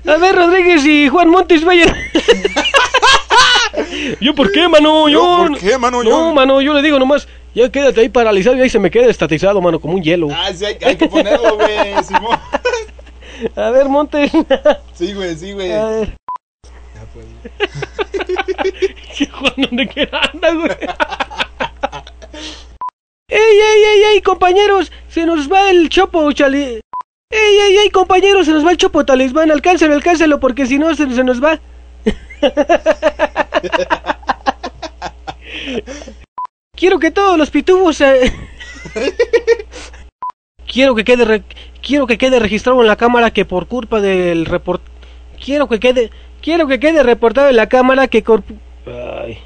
A 0.07 0.17
ver, 0.17 0.35
Rodríguez 0.35 0.85
y 0.87 1.09
Juan 1.09 1.29
Montes, 1.29 1.65
vayan. 1.65 1.95
¿Yo 4.21 4.35
por 4.35 4.51
qué, 4.53 4.69
mano? 4.69 5.09
Yo, 5.09 5.45
¿Yo 5.45 5.49
por 5.49 5.59
qué, 5.59 5.79
mano? 5.79 6.03
No, 6.03 6.09
Yo- 6.11 6.35
mano, 6.35 6.61
yo 6.61 6.75
le 6.75 6.83
digo 6.83 6.99
nomás, 6.99 7.29
ya 7.55 7.71
quédate 7.71 8.01
ahí 8.01 8.09
paralizado 8.09 8.57
y 8.57 8.61
ahí 8.63 8.71
se 8.71 8.79
me 8.79 8.91
queda 8.91 9.07
estatizado, 9.07 9.61
mano, 9.61 9.81
como 9.81 9.95
un 9.95 10.03
hielo. 10.03 10.29
Ah, 10.31 10.53
sí, 10.55 10.65
hay, 10.65 10.77
hay 10.83 10.97
que 10.97 11.09
ponerlo, 11.09 11.57
güey. 11.57 11.95
Simón. 12.05 12.39
A 13.57 13.71
ver, 13.71 13.89
Montes. 13.89 14.31
Sí, 14.95 15.15
güey, 15.15 15.35
sí, 15.37 15.53
güey. 15.53 15.73
A 15.73 15.87
ver. 15.87 16.17
Ya, 16.95 17.07
pues. 17.15 17.27
¿Qué 19.17 19.27
Juan, 19.27 19.55
dónde 19.57 19.89
queda 19.89 20.21
anda, 20.33 20.53
güey? 20.53 20.77
¡Ey, 23.29 23.39
ey, 23.39 23.85
ey, 23.85 24.03
ey, 24.15 24.21
compañeros! 24.23 24.93
Se 25.09 25.25
nos 25.25 25.51
va 25.51 25.71
el 25.71 25.89
chopo, 25.89 26.31
chale. 26.33 26.83
¡Ey, 27.31 27.59
ey, 27.61 27.79
ey, 27.79 27.91
compañeros! 27.91 28.47
Se 28.47 28.53
nos 28.53 28.67
va 28.67 28.73
el 28.73 28.77
chopo 28.77 29.07
talismán. 29.07 29.51
Alcánzalo, 29.51 29.95
alcánzalo, 29.95 30.41
porque 30.41 30.67
si 30.67 30.79
no 30.79 30.95
se, 30.95 31.09
se 31.11 31.25
nos 31.25 31.43
va. 31.43 31.59
Quiero 36.81 36.99
que 36.99 37.11
todos 37.11 37.37
los 37.39 37.51
pitufos. 37.51 38.01
eh, 38.01 38.33
Quiero 40.67 40.95
que 40.95 41.05
quede 41.05 41.25
re- 41.25 41.43
quiero 41.83 42.07
que 42.07 42.17
quede 42.17 42.39
registrado 42.39 42.81
en 42.81 42.87
la 42.87 42.97
cámara 42.97 43.31
que 43.33 43.45
por 43.45 43.67
culpa 43.67 44.01
del 44.01 44.47
report 44.47 44.83
quiero 45.45 45.69
que 45.69 45.79
quede 45.81 46.11
quiero 46.41 46.67
que 46.69 46.79
quede 46.81 47.03
reportado 47.03 47.51
en 47.51 47.57
la 47.57 47.69
cámara 47.69 48.07
que 48.09 48.23
cor- 48.23 48.45
Ay. 48.87 49.39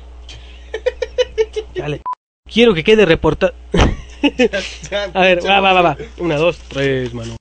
Dale. 1.74 2.02
Quiero 2.48 2.72
que 2.74 2.84
quede 2.84 3.04
reportado. 3.06 3.54
A 5.14 5.20
ver, 5.22 5.44
va, 5.44 5.60
va, 5.60 5.72
va, 5.72 5.82
va. 5.82 5.96
Una, 6.18 6.36
dos, 6.36 6.58
tres, 6.68 7.12
mano. 7.14 7.36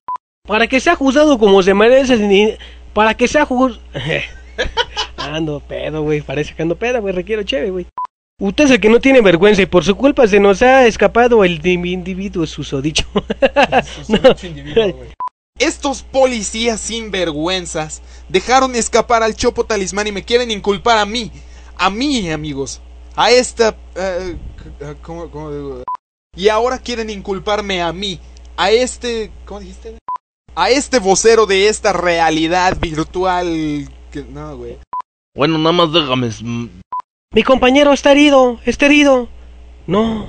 Para 0.48 0.68
que 0.68 0.80
sea 0.80 0.96
juzgado 0.96 1.38
como 1.38 1.62
se 1.62 1.74
merece, 1.74 2.18
ni- 2.18 2.56
para 2.94 3.14
que 3.16 3.28
sea 3.28 3.46
juzgado. 3.46 3.80
ando 5.18 5.60
pedo, 5.60 6.02
güey. 6.02 6.22
Parece 6.22 6.56
que 6.56 6.62
ando 6.64 6.76
pedo, 6.78 7.00
güey. 7.02 7.14
Requiero 7.14 7.44
chévere, 7.44 7.70
güey. 7.72 7.86
Usted 8.42 8.66
es 8.66 8.72
el 8.72 8.80
que 8.82 8.90
no 8.90 9.00
tiene 9.00 9.22
vergüenza 9.22 9.62
y 9.62 9.68
por 9.68 9.84
su 9.84 9.96
culpa 9.96 10.28
se 10.28 10.40
nos 10.40 10.62
ha 10.62 10.86
escapado 10.86 11.44
el 11.44 11.60
di- 11.60 11.74
individuo 11.74 12.46
susodicho. 12.46 13.06
No. 14.08 14.96
Estos 15.60 16.02
policías 16.02 16.82
sinvergüenzas 16.82 18.02
dejaron 18.28 18.76
escapar 18.76 19.22
al 19.22 19.36
Chopo 19.36 19.66
Talismán 19.66 20.08
y 20.08 20.12
me 20.12 20.24
quieren 20.24 20.50
inculpar 20.52 20.98
a 20.98 21.06
mí. 21.06 21.32
A 21.78 21.90
mí, 21.92 22.30
amigos. 22.32 22.82
A 23.16 23.30
esta... 23.32 23.76
eh, 23.96 24.36
c- 24.80 24.96
¿cómo, 25.04 25.30
cómo 25.30 25.52
digo? 25.52 25.84
Y 26.36 26.50
ahora 26.50 26.80
quieren 26.80 27.12
inculparme 27.12 27.82
a 27.84 27.94
mí. 27.94 28.20
A 28.58 28.72
este... 28.72 29.32
¿Cómo 29.46 29.60
dijiste? 29.60 30.00
A 30.56 30.72
este 30.72 30.98
vocero 31.00 31.46
de 31.46 31.68
esta 31.68 31.94
realidad 31.94 32.78
virtual... 32.80 33.88
Que, 34.12 34.24
no, 34.24 34.58
güey. 34.58 34.78
Bueno, 35.36 35.60
nada 35.60 35.72
más 35.72 35.94
déjame. 35.94 36.30
Mi 37.34 37.42
compañero 37.42 37.92
está 37.94 38.12
herido, 38.12 38.60
está 38.64 38.86
herido. 38.86 39.28
No. 39.88 40.28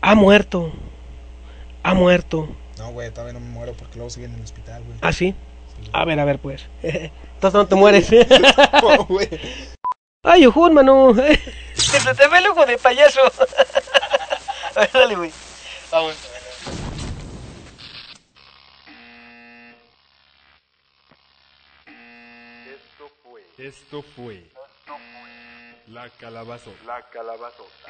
Ha 0.00 0.14
muerto. 0.14 0.72
Ha 1.82 1.92
muerto. 1.92 2.48
No, 2.78 2.92
güey, 2.92 3.10
todavía 3.10 3.32
no 3.32 3.40
me 3.40 3.48
muero 3.48 3.72
porque 3.72 3.96
luego 3.96 4.08
sigue 4.08 4.26
en 4.26 4.34
el 4.34 4.42
hospital, 4.42 4.84
güey. 4.84 4.96
¿Ah, 5.02 5.12
sí? 5.12 5.34
A 5.92 6.04
ver, 6.04 6.20
a 6.20 6.24
ver, 6.24 6.38
pues. 6.38 6.68
Entonces 6.82 7.54
no 7.54 7.66
te 7.66 7.74
mueres. 7.74 8.08
No, 8.80 9.06
güey. 9.06 9.28
Ay, 10.22 10.46
Ojun, 10.46 10.74
mano. 10.74 11.14
Se 11.74 12.14
te 12.14 12.28
ve 12.28 12.38
el 12.38 12.46
ojo 12.46 12.64
de 12.64 12.78
payaso. 12.78 13.20
A 14.76 14.80
ver, 14.80 14.90
dale, 14.92 15.16
güey. 15.16 15.32
Vamos. 15.90 16.14
Esto 23.58 24.04
fue 24.14 24.44
la 25.90 26.06
calabazota. 26.20 26.84
La 26.84 27.02
calabazota. 27.10 27.88